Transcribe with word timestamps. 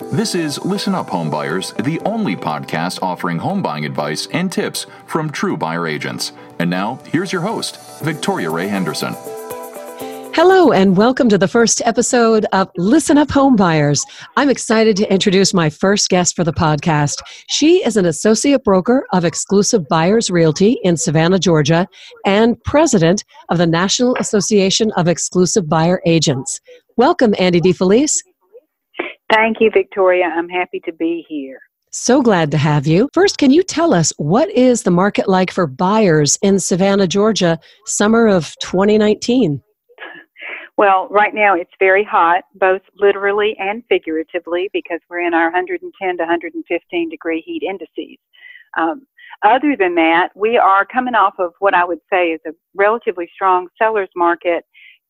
This 0.00 0.34
is 0.34 0.60
Listen 0.64 0.92
Up 0.92 1.06
Homebuyers, 1.06 1.72
the 1.84 2.00
only 2.00 2.34
podcast 2.34 3.00
offering 3.00 3.38
home 3.38 3.62
buying 3.62 3.84
advice 3.84 4.26
and 4.32 4.50
tips 4.50 4.86
from 5.06 5.30
true 5.30 5.56
buyer 5.56 5.86
agents. 5.86 6.32
And 6.58 6.68
now, 6.68 6.98
here's 7.06 7.32
your 7.32 7.42
host, 7.42 8.00
Victoria 8.00 8.50
Ray 8.50 8.66
Henderson. 8.66 9.14
Hello, 10.34 10.72
and 10.72 10.96
welcome 10.96 11.28
to 11.28 11.38
the 11.38 11.46
first 11.46 11.80
episode 11.84 12.44
of 12.52 12.68
Listen 12.76 13.18
Up 13.18 13.28
Homebuyers. 13.28 14.00
I'm 14.36 14.50
excited 14.50 14.96
to 14.96 15.12
introduce 15.12 15.54
my 15.54 15.70
first 15.70 16.08
guest 16.08 16.34
for 16.34 16.42
the 16.42 16.52
podcast. 16.52 17.22
She 17.48 17.76
is 17.84 17.96
an 17.96 18.04
associate 18.04 18.64
broker 18.64 19.06
of 19.12 19.24
Exclusive 19.24 19.86
Buyers 19.86 20.28
Realty 20.28 20.72
in 20.82 20.96
Savannah, 20.96 21.38
Georgia, 21.38 21.86
and 22.26 22.60
president 22.64 23.24
of 23.48 23.58
the 23.58 23.66
National 23.68 24.16
Association 24.16 24.90
of 24.96 25.06
Exclusive 25.06 25.68
Buyer 25.68 26.02
Agents. 26.04 26.60
Welcome, 26.96 27.32
Andy 27.38 27.60
DeFelice. 27.60 28.18
Thank 29.34 29.56
you, 29.60 29.68
Victoria. 29.72 30.26
I'm 30.26 30.48
happy 30.48 30.80
to 30.84 30.92
be 30.92 31.26
here. 31.28 31.58
So 31.90 32.22
glad 32.22 32.52
to 32.52 32.56
have 32.56 32.86
you. 32.86 33.08
First, 33.12 33.38
can 33.38 33.50
you 33.50 33.64
tell 33.64 33.92
us 33.92 34.12
what 34.16 34.48
is 34.50 34.84
the 34.84 34.92
market 34.92 35.28
like 35.28 35.50
for 35.50 35.66
buyers 35.66 36.38
in 36.40 36.60
Savannah, 36.60 37.08
Georgia, 37.08 37.58
summer 37.84 38.28
of 38.28 38.54
2019? 38.60 39.60
Well, 40.76 41.08
right 41.10 41.34
now 41.34 41.54
it's 41.56 41.70
very 41.80 42.04
hot, 42.04 42.44
both 42.54 42.82
literally 42.96 43.56
and 43.58 43.82
figuratively, 43.88 44.70
because 44.72 45.00
we're 45.10 45.26
in 45.26 45.34
our 45.34 45.44
110 45.44 46.16
to 46.16 46.22
115 46.22 47.08
degree 47.08 47.42
heat 47.44 47.62
indices. 47.62 48.18
Um, 48.76 49.06
other 49.44 49.76
than 49.76 49.96
that, 49.96 50.30
we 50.36 50.58
are 50.58 50.84
coming 50.84 51.14
off 51.14 51.34
of 51.38 51.52
what 51.58 51.74
I 51.74 51.84
would 51.84 52.00
say 52.08 52.28
is 52.28 52.40
a 52.46 52.50
relatively 52.74 53.28
strong 53.34 53.66
seller's 53.78 54.10
market 54.14 54.64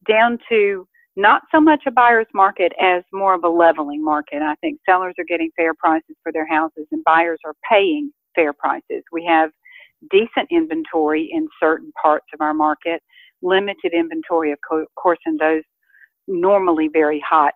down 0.08 0.38
to 0.48 0.86
not 1.16 1.42
so 1.52 1.60
much 1.60 1.82
a 1.86 1.90
buyer's 1.90 2.26
market 2.34 2.72
as 2.80 3.02
more 3.12 3.34
of 3.34 3.44
a 3.44 3.48
leveling 3.48 4.02
market. 4.02 4.42
I 4.42 4.54
think 4.56 4.80
sellers 4.88 5.14
are 5.18 5.24
getting 5.24 5.50
fair 5.56 5.74
prices 5.74 6.16
for 6.22 6.32
their 6.32 6.46
houses 6.46 6.86
and 6.90 7.04
buyers 7.04 7.38
are 7.44 7.54
paying 7.70 8.12
fair 8.34 8.52
prices. 8.52 9.02
We 9.12 9.24
have 9.26 9.50
decent 10.10 10.48
inventory 10.50 11.30
in 11.32 11.46
certain 11.60 11.92
parts 12.00 12.26
of 12.34 12.40
our 12.40 12.54
market 12.54 13.00
limited 13.42 13.92
inventory, 13.92 14.52
of 14.52 14.58
course, 14.96 15.18
in 15.26 15.36
those 15.36 15.62
normally 16.26 16.88
very 16.92 17.22
hot 17.26 17.52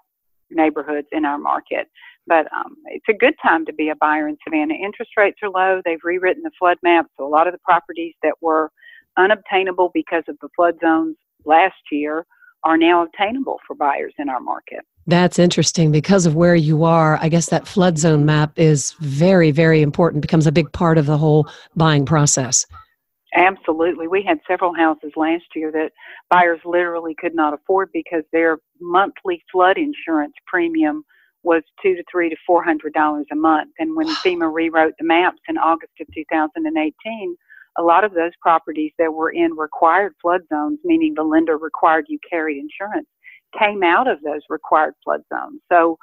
neighborhoods 0.50 1.08
in 1.12 1.24
our 1.24 1.38
market. 1.38 1.88
But 2.26 2.46
um, 2.54 2.76
it's 2.86 3.08
a 3.08 3.14
good 3.14 3.34
time 3.42 3.64
to 3.66 3.72
be 3.72 3.88
a 3.88 3.96
buyer 3.96 4.28
in 4.28 4.36
Savannah. 4.44 4.74
Interest 4.74 5.10
rates 5.16 5.38
are 5.42 5.48
low. 5.48 5.80
They've 5.84 5.98
rewritten 6.04 6.42
the 6.42 6.50
flood 6.58 6.76
map, 6.82 7.06
so 7.16 7.26
a 7.26 7.28
lot 7.28 7.46
of 7.46 7.54
the 7.54 7.60
properties 7.64 8.14
that 8.22 8.34
were 8.42 8.70
unobtainable 9.16 9.90
because 9.94 10.24
of 10.28 10.36
the 10.42 10.50
flood 10.54 10.74
zones 10.82 11.16
last 11.44 11.74
year 11.90 12.26
are 12.64 12.76
now 12.76 13.02
obtainable 13.02 13.58
for 13.66 13.74
buyers 13.74 14.14
in 14.18 14.28
our 14.28 14.40
market. 14.40 14.80
That's 15.06 15.38
interesting 15.38 15.90
because 15.90 16.26
of 16.26 16.34
where 16.34 16.54
you 16.54 16.84
are. 16.84 17.18
I 17.22 17.28
guess 17.28 17.48
that 17.50 17.66
flood 17.66 17.98
zone 17.98 18.26
map 18.26 18.52
is 18.58 18.92
very, 19.00 19.50
very 19.50 19.80
important, 19.80 20.22
becomes 20.22 20.46
a 20.46 20.52
big 20.52 20.70
part 20.72 20.98
of 20.98 21.06
the 21.06 21.16
whole 21.16 21.48
buying 21.76 22.04
process. 22.04 22.66
Absolutely. 23.34 24.08
We 24.08 24.22
had 24.22 24.38
several 24.48 24.74
houses 24.74 25.12
last 25.16 25.44
year 25.54 25.70
that 25.72 25.92
buyers 26.30 26.60
literally 26.64 27.14
could 27.18 27.34
not 27.34 27.54
afford 27.54 27.90
because 27.92 28.24
their 28.32 28.58
monthly 28.80 29.42
flood 29.52 29.76
insurance 29.78 30.34
premium 30.46 31.04
was 31.42 31.62
two 31.82 31.94
to 31.94 32.02
three 32.10 32.28
to 32.30 32.36
four 32.46 32.62
hundred 32.64 32.92
dollars 32.94 33.26
a 33.30 33.36
month. 33.36 33.70
And 33.78 33.96
when 33.96 34.08
FEMA 34.08 34.52
rewrote 34.52 34.94
the 34.98 35.06
maps 35.06 35.40
in 35.48 35.56
August 35.56 35.92
of 36.00 36.06
2018, 36.14 37.36
a 37.78 37.82
lot 37.82 38.04
of 38.04 38.12
those 38.12 38.32
properties 38.40 38.92
that 38.98 39.12
were 39.12 39.30
in 39.30 39.52
required 39.56 40.12
flood 40.20 40.42
zones, 40.52 40.78
meaning 40.84 41.14
the 41.14 41.22
lender 41.22 41.56
required 41.56 42.06
you 42.08 42.18
carried 42.28 42.58
insurance, 42.58 43.06
came 43.58 43.82
out 43.82 44.08
of 44.08 44.20
those 44.22 44.40
required 44.48 44.94
flood 45.04 45.22
zones. 45.32 45.60
So 45.70 45.98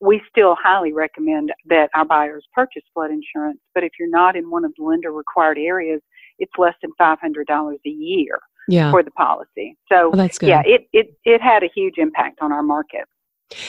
we 0.00 0.20
still 0.28 0.56
highly 0.60 0.92
recommend 0.92 1.52
that 1.66 1.90
our 1.94 2.04
buyers 2.04 2.44
purchase 2.54 2.82
flood 2.92 3.10
insurance. 3.10 3.60
But 3.74 3.84
if 3.84 3.92
you're 3.98 4.10
not 4.10 4.34
in 4.34 4.50
one 4.50 4.64
of 4.64 4.72
the 4.76 4.84
lender 4.84 5.12
required 5.12 5.58
areas, 5.58 6.00
it's 6.38 6.52
less 6.58 6.74
than 6.82 6.90
five 6.98 7.18
hundred 7.20 7.46
dollars 7.46 7.78
a 7.86 7.90
year 7.90 8.40
yeah. 8.66 8.90
for 8.90 9.02
the 9.02 9.10
policy. 9.12 9.76
So 9.90 10.10
that's 10.14 10.38
good. 10.38 10.48
yeah, 10.48 10.62
it, 10.64 10.88
it 10.92 11.14
it 11.24 11.40
had 11.40 11.62
a 11.62 11.68
huge 11.74 11.98
impact 11.98 12.38
on 12.40 12.50
our 12.50 12.62
market. 12.62 13.04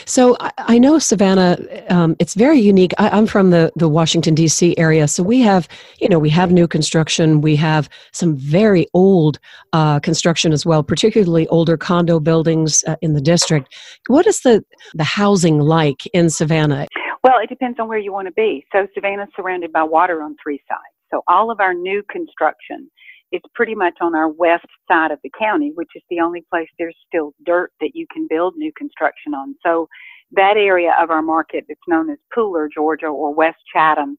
So 0.06 0.38
I, 0.40 0.52
I 0.58 0.80
know 0.80 1.00
Savannah. 1.00 1.58
Um, 1.90 2.16
it's 2.20 2.34
very 2.34 2.60
unique. 2.60 2.94
I, 2.98 3.18
am 3.18 3.28
from 3.28 3.50
the 3.50 3.72
the 3.76 3.90
Washington 3.90 4.36
D.C. 4.36 4.78
area, 4.78 5.08
so 5.08 5.24
we 5.24 5.42
have 5.42 5.68
you 6.00 6.10
know 6.10 6.20
we 6.20 6.30
have 6.30 6.52
new 6.52 6.68
construction. 6.68 7.42
We 7.42 7.56
have 7.58 7.90
some 8.12 8.36
very 8.36 8.88
old 8.94 9.40
uh, 9.74 10.00
construction 10.00 10.54
as 10.54 10.66
well, 10.66 10.84
particularly 10.84 11.48
older 11.48 11.78
condo 11.78 12.20
buildings 12.20 12.84
uh, 12.88 12.96
in 13.02 13.14
the 13.14 13.22
district. 13.22 13.74
What 14.08 14.28
is 14.28 14.42
the 14.42 14.64
the 14.94 15.04
housing 15.04 15.60
like 15.60 16.06
in 16.14 16.30
Savannah? 16.30 16.88
Well, 17.24 17.40
it 17.42 17.50
depends 17.50 17.80
on 17.80 17.88
where 17.88 18.00
you 18.00 18.12
want 18.12 18.28
to 18.28 18.34
be. 18.34 18.66
So 18.72 18.88
Savannah's 18.96 19.30
surrounded 19.36 19.72
by 19.72 19.84
water 19.84 20.24
on 20.24 20.36
three 20.42 20.62
sides. 20.68 20.96
So 21.12 21.22
all 21.28 21.52
of 21.52 21.60
our 21.60 21.74
new 21.74 22.02
construction 22.10 22.90
is 23.32 23.42
pretty 23.56 23.76
much 23.76 23.96
on 24.02 24.16
our 24.16 24.30
west 24.30 24.66
side 24.90 25.12
of 25.12 25.20
the 25.24 25.32
county, 25.40 25.72
which 25.76 25.90
is 25.96 26.04
the 26.10 26.20
only 26.20 26.44
place 26.50 26.68
there's 26.78 26.98
still 27.08 27.34
dirt 27.46 27.72
that 27.80 27.92
you 27.96 28.06
can 28.12 28.28
build 28.30 28.56
new 28.56 28.72
construction 28.78 29.34
on. 29.34 29.56
So 29.64 29.88
that 30.32 30.58
area 30.58 30.96
of 31.00 31.10
our 31.10 31.22
market 31.22 31.66
that's 31.68 31.80
known 31.88 32.10
as 32.10 32.18
Pooler, 32.36 32.68
Georgia, 32.74 33.08
or 33.08 33.34
West 33.34 33.60
Chatham, 33.74 34.18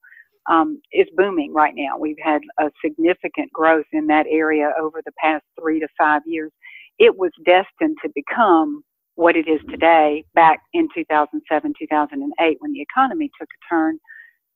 um, 0.51 0.81
is 0.93 1.07
booming 1.17 1.53
right 1.55 1.75
now. 1.77 1.99
We've 1.99 2.17
had 2.23 2.43
a 2.59 2.71
significant 2.85 3.53
growth 3.53 3.87
in 3.93 4.07
that 4.09 4.27
area 4.29 4.73
over 4.81 5.01
the 5.05 5.13
past 5.23 5.45
three 5.61 5.79
to 5.81 5.89
five 5.97 6.23
years. 6.27 6.51
It 6.99 7.17
was 7.17 7.31
destined 7.45 7.99
to 8.03 8.11
become 8.15 8.83
what 9.15 9.37
it 9.37 9.47
is 9.47 9.61
today 9.71 10.25
back 10.35 10.61
in 10.73 10.89
2007, 10.95 11.75
2008 11.79 12.57
when 12.61 12.73
the 12.73 12.81
economy 12.81 13.31
took 13.39 13.49
a 13.49 13.75
turn. 13.75 13.99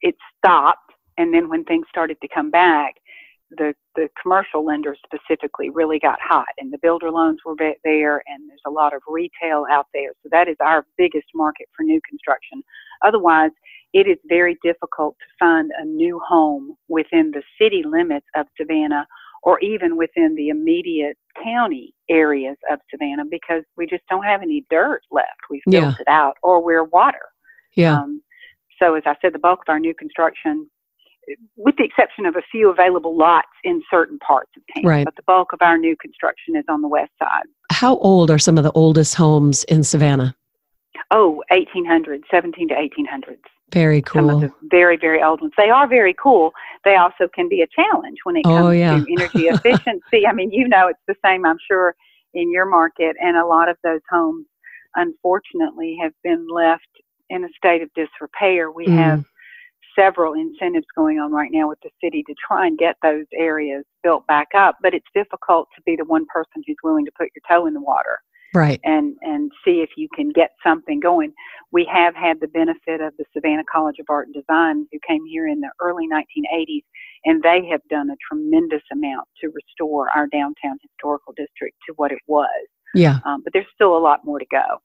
It 0.01 0.17
stopped 0.39 0.93
and 1.19 1.33
then 1.33 1.49
when 1.49 1.65
things 1.65 1.87
started 1.89 2.19
to 2.23 2.29
come 2.29 2.51
back, 2.51 2.95
the 3.51 3.75
the 3.95 4.09
commercial 4.21 4.65
lenders 4.65 4.99
specifically 5.05 5.71
really 5.71 5.99
got 5.99 6.19
hot, 6.21 6.47
and 6.59 6.73
the 6.73 6.79
builder 6.79 7.11
loans 7.11 7.39
were 7.45 7.55
there, 7.57 8.23
and 8.27 8.49
there's 8.49 8.61
a 8.67 8.71
lot 8.71 8.95
of 8.95 9.03
retail 9.09 9.65
out 9.71 9.87
there. 9.95 10.11
So 10.23 10.29
that 10.33 10.49
is 10.49 10.57
our 10.61 10.87
biggest 10.99 11.29
market 11.35 11.69
for 11.77 11.83
new 11.83 12.01
construction. 12.09 12.63
Otherwise, 13.05 13.53
it 13.93 14.07
is 14.07 14.19
very 14.29 14.59
difficult 14.63 15.17
to 15.19 15.27
find 15.39 15.71
a 15.79 15.85
new 15.85 16.21
home 16.27 16.77
within 16.89 17.31
the 17.31 17.43
city 17.61 17.83
limits 17.85 18.27
of 18.35 18.47
Savannah 18.61 19.07
or 19.43 19.61
even 19.61 19.97
within 19.97 20.35
the 20.35 20.49
immediate 20.49 21.17
county 21.43 21.95
areas 22.09 22.57
of 22.71 22.81
Savannah 22.91 23.25
because 23.31 23.63
we 23.77 23.87
just 23.87 24.03
don't 24.11 24.25
have 24.25 24.43
any 24.43 24.65
dirt 24.71 25.03
left. 25.11 25.41
We've 25.49 25.63
built 25.67 25.85
yeah. 25.85 25.95
it 26.01 26.09
out 26.09 26.37
or 26.43 26.63
we're 26.63 26.85
water. 26.85 27.23
Yeah. 27.75 28.01
Um, 28.01 28.23
so 28.83 28.95
as 28.95 29.05
I 29.07 29.15
said, 29.23 29.33
the 29.33 29.39
bulk 29.39 29.61
of 29.61 29.73
our 29.73 29.79
new 29.79 29.95
construction 29.95 30.69
with 31.57 31.77
the 31.77 31.85
exception 31.85 32.27
of 32.27 32.37
a 32.37 32.43
few 32.51 32.71
available 32.71 33.17
lots 33.17 33.49
in 33.65 33.83
certain 33.91 34.19
parts 34.19 34.51
of 34.57 34.63
town. 34.75 34.85
Right. 34.85 35.05
But 35.05 35.17
the 35.17 35.23
bulk 35.27 35.53
of 35.53 35.61
our 35.63 35.79
new 35.79 35.97
construction 35.97 36.57
is 36.57 36.65
on 36.69 36.83
the 36.83 36.89
west 36.89 37.13
side. 37.19 37.45
How 37.71 37.97
old 37.99 38.31
are 38.31 38.39
some 38.39 38.59
of 38.59 38.65
the 38.65 38.73
oldest 38.73 39.15
homes 39.15 39.65
in 39.65 39.83
Savannah? 39.83 40.37
Oh, 41.11 41.43
1800s, 41.53 42.23
17 42.31 42.69
to 42.69 42.75
1800s. 42.75 43.39
Very 43.73 44.01
cool. 44.01 44.29
Some 44.29 44.31
of 44.31 44.41
the 44.43 44.53
very, 44.71 44.97
very 44.97 45.23
old 45.23 45.41
ones. 45.41 45.53
They 45.57 45.71
are 45.71 45.89
very 45.89 46.15
cool. 46.15 46.53
They 46.85 46.97
also 46.97 47.29
can 47.35 47.49
be 47.49 47.63
a 47.63 47.67
challenge 47.67 48.19
when 48.25 48.37
it 48.37 48.43
oh, 48.47 48.51
comes 48.51 48.67
oh, 48.67 48.71
yeah. 48.71 48.99
to 48.99 49.07
energy 49.19 49.49
efficiency. 49.49 50.27
I 50.27 50.33
mean, 50.33 50.51
you 50.53 50.69
know, 50.69 50.89
it's 50.89 51.01
the 51.09 51.17
same, 51.25 51.45
I'm 51.45 51.59
sure, 51.69 51.95
in 52.35 52.53
your 52.53 52.67
market. 52.67 53.17
And 53.21 53.37
a 53.37 53.47
lot 53.47 53.69
of 53.69 53.77
those 53.83 54.01
homes, 54.11 54.47
unfortunately, 54.95 55.99
have 56.01 56.13
been 56.23 56.47
left 56.49 56.87
in 57.29 57.45
a 57.45 57.49
state 57.57 57.83
of 57.83 57.91
disrepair. 57.95 58.71
We 58.71 58.87
mm. 58.87 58.97
have 58.97 59.25
several 59.99 60.35
incentives 60.35 60.87
going 60.97 61.19
on 61.19 61.33
right 61.33 61.51
now 61.53 61.69
with 61.69 61.79
the 61.83 61.91
city 62.03 62.23
to 62.27 62.35
try 62.47 62.67
and 62.67 62.79
get 62.79 62.97
those 63.03 63.27
areas 63.37 63.85
built 64.03 64.27
back 64.27 64.49
up. 64.57 64.77
But 64.83 64.95
it's 64.95 65.07
difficult 65.15 65.69
to 65.77 65.83
be 65.83 65.97
the 65.97 66.05
one 66.05 66.27
person 66.33 66.63
who's 66.67 66.77
willing 66.85 67.05
to 67.05 67.13
put 67.19 67.29
your 67.35 67.43
toe 67.49 67.67
in 67.67 67.75
the 67.75 67.81
water. 67.81 68.21
Right. 68.55 68.81
And 68.85 69.17
and 69.23 69.51
see 69.65 69.81
if 69.83 69.91
you 69.97 70.09
can 70.15 70.31
get 70.31 70.53
something 70.65 71.01
going. 71.01 71.33
We 71.73 71.87
have 71.93 72.15
had 72.15 72.41
the 72.41 72.49
benefit 72.49 73.01
of 73.01 73.13
the 73.19 73.25
Savannah 73.35 73.65
College 73.71 73.97
of 73.99 74.07
Art 74.09 74.29
and 74.29 74.35
Design 74.35 74.87
who 74.93 74.99
came 75.07 75.27
here 75.27 75.47
in 75.47 75.61
the 75.61 75.71
early 75.81 76.05
1980s 76.09 76.85
and 77.25 77.43
they 77.43 77.67
have 77.71 77.83
done 77.91 78.09
a 78.09 78.17
tremendous 78.27 78.83
amount 78.93 79.29
to 79.43 79.49
restore 79.49 80.09
our 80.17 80.27
downtown 80.29 80.79
historical 80.81 81.35
district 81.37 81.77
to 81.87 81.95
what 81.97 82.13
it 82.13 82.21
was. 82.27 82.67
Yeah. 82.95 83.19
Um, 83.27 83.43
but 83.43 83.53
there's 83.53 83.67
still 83.75 83.97
a 83.97 83.99
lot 83.99 84.25
more 84.25 84.39
to 84.39 84.47
go. 84.51 84.81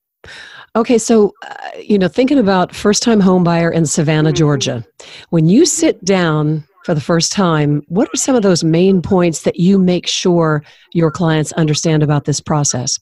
Okay, 0.73 0.97
so 0.97 1.33
uh, 1.45 1.55
you 1.77 1.99
know, 1.99 2.07
thinking 2.07 2.39
about 2.39 2.73
first-time 2.73 3.21
homebuyer 3.21 3.73
in 3.73 3.85
Savannah, 3.85 4.29
mm-hmm. 4.29 4.37
Georgia, 4.37 4.85
when 5.29 5.47
you 5.47 5.65
sit 5.65 6.03
down 6.05 6.63
for 6.85 6.93
the 6.93 7.01
first 7.01 7.33
time, 7.33 7.83
what 7.87 8.07
are 8.07 8.17
some 8.17 8.35
of 8.35 8.41
those 8.41 8.63
main 8.63 9.01
points 9.01 9.41
that 9.43 9.59
you 9.59 9.77
make 9.77 10.07
sure 10.07 10.63
your 10.93 11.11
clients 11.11 11.51
understand 11.53 12.03
about 12.03 12.23
this 12.23 12.39
process? 12.39 12.97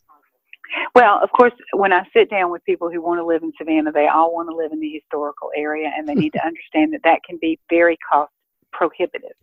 Well, 0.95 1.19
of 1.21 1.29
course, 1.31 1.53
when 1.73 1.93
I 1.93 2.03
sit 2.11 2.29
down 2.31 2.51
with 2.51 2.65
people 2.65 2.89
who 2.91 3.01
want 3.01 3.19
to 3.19 3.25
live 3.25 3.43
in 3.43 3.53
Savannah, 3.57 3.91
they 3.91 4.07
all 4.07 4.33
want 4.33 4.49
to 4.49 4.55
live 4.55 4.71
in 4.71 4.79
the 4.79 4.89
historical 4.89 5.51
area, 5.55 5.91
and 5.95 6.07
they 6.07 6.15
need 6.15 6.33
to 6.33 6.45
understand 6.45 6.93
that 6.93 7.01
that 7.03 7.23
can 7.23 7.37
be 7.39 7.59
very 7.69 7.97
cost 8.11 8.31
prohibitive. 8.73 9.35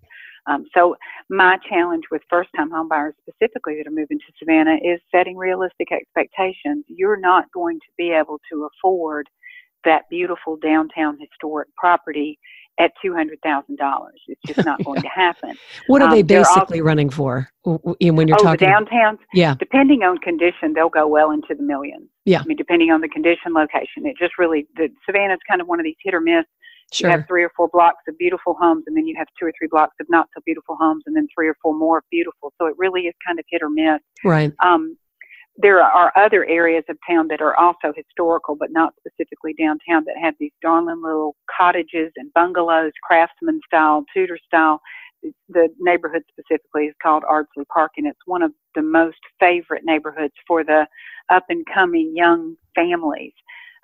Um, 0.48 0.64
so 0.74 0.96
my 1.28 1.58
challenge 1.68 2.04
with 2.10 2.22
first-time 2.30 2.70
homebuyers 2.70 3.12
specifically 3.20 3.76
that 3.78 3.86
are 3.86 3.94
moving 3.94 4.18
to 4.18 4.32
Savannah 4.38 4.76
is 4.76 5.00
setting 5.14 5.36
realistic 5.36 5.88
expectations. 5.92 6.84
You're 6.88 7.18
not 7.18 7.50
going 7.52 7.78
to 7.80 7.86
be 7.98 8.10
able 8.10 8.40
to 8.52 8.68
afford 8.72 9.28
that 9.84 10.02
beautiful 10.10 10.56
downtown 10.56 11.18
historic 11.20 11.68
property 11.76 12.38
at 12.78 12.92
two 13.02 13.14
hundred 13.14 13.38
thousand 13.42 13.78
dollars. 13.78 14.20
It's 14.28 14.40
just 14.46 14.66
not 14.66 14.84
going 14.84 15.00
to 15.00 15.08
happen. 15.08 15.56
what 15.86 16.02
are 16.02 16.08
um, 16.08 16.14
they 16.14 16.22
basically 16.22 16.80
also, 16.80 16.84
running 16.84 17.08
for 17.08 17.48
when 17.64 18.28
you're 18.28 18.36
oh, 18.38 18.42
talking? 18.42 18.68
the 18.68 18.74
downtowns. 18.74 19.18
Yeah. 19.32 19.54
Depending 19.58 20.02
on 20.02 20.18
condition, 20.18 20.74
they'll 20.74 20.90
go 20.90 21.06
well 21.06 21.30
into 21.30 21.54
the 21.54 21.62
millions. 21.62 22.08
Yeah. 22.24 22.40
I 22.40 22.44
mean, 22.44 22.56
depending 22.56 22.90
on 22.90 23.00
the 23.00 23.08
condition, 23.08 23.54
location, 23.54 24.04
it 24.04 24.16
just 24.18 24.38
really 24.38 24.66
the 24.76 24.88
Savannah's 25.06 25.38
kind 25.48 25.60
of 25.60 25.68
one 25.68 25.80
of 25.80 25.84
these 25.84 25.96
hit 26.02 26.14
or 26.14 26.20
miss. 26.20 26.44
Sure. 26.92 27.10
You 27.10 27.16
have 27.16 27.26
three 27.26 27.42
or 27.42 27.50
four 27.56 27.68
blocks 27.68 28.02
of 28.08 28.16
beautiful 28.16 28.54
homes, 28.54 28.84
and 28.86 28.96
then 28.96 29.06
you 29.06 29.16
have 29.18 29.26
two 29.38 29.46
or 29.46 29.52
three 29.58 29.68
blocks 29.68 29.96
of 30.00 30.06
not 30.08 30.28
so 30.34 30.40
beautiful 30.46 30.76
homes, 30.76 31.02
and 31.06 31.16
then 31.16 31.26
three 31.34 31.48
or 31.48 31.56
four 31.60 31.74
more 31.74 32.04
beautiful. 32.10 32.52
So 32.58 32.66
it 32.66 32.74
really 32.78 33.02
is 33.02 33.14
kind 33.26 33.38
of 33.38 33.44
hit 33.48 33.62
or 33.62 33.70
miss. 33.70 34.00
Right. 34.24 34.52
Um, 34.64 34.96
there 35.58 35.82
are 35.82 36.12
other 36.16 36.44
areas 36.44 36.84
of 36.88 36.96
town 37.08 37.28
that 37.28 37.40
are 37.40 37.56
also 37.56 37.92
historical, 37.96 38.56
but 38.56 38.70
not 38.70 38.92
specifically 38.98 39.54
downtown, 39.54 40.04
that 40.04 40.16
have 40.20 40.34
these 40.38 40.52
darling 40.62 41.02
little 41.02 41.34
cottages 41.56 42.12
and 42.16 42.32
bungalows, 42.34 42.92
craftsman 43.02 43.60
style, 43.66 44.04
Tudor 44.12 44.38
style. 44.46 44.80
The 45.48 45.68
neighborhood 45.80 46.22
specifically 46.30 46.84
is 46.84 46.94
called 47.02 47.24
Ardsley 47.28 47.64
Park, 47.72 47.92
and 47.96 48.06
it's 48.06 48.20
one 48.26 48.42
of 48.42 48.52
the 48.74 48.82
most 48.82 49.18
favorite 49.40 49.82
neighborhoods 49.84 50.34
for 50.46 50.62
the 50.62 50.86
up 51.30 51.44
and 51.48 51.64
coming 51.72 52.12
young 52.14 52.56
families. 52.74 53.32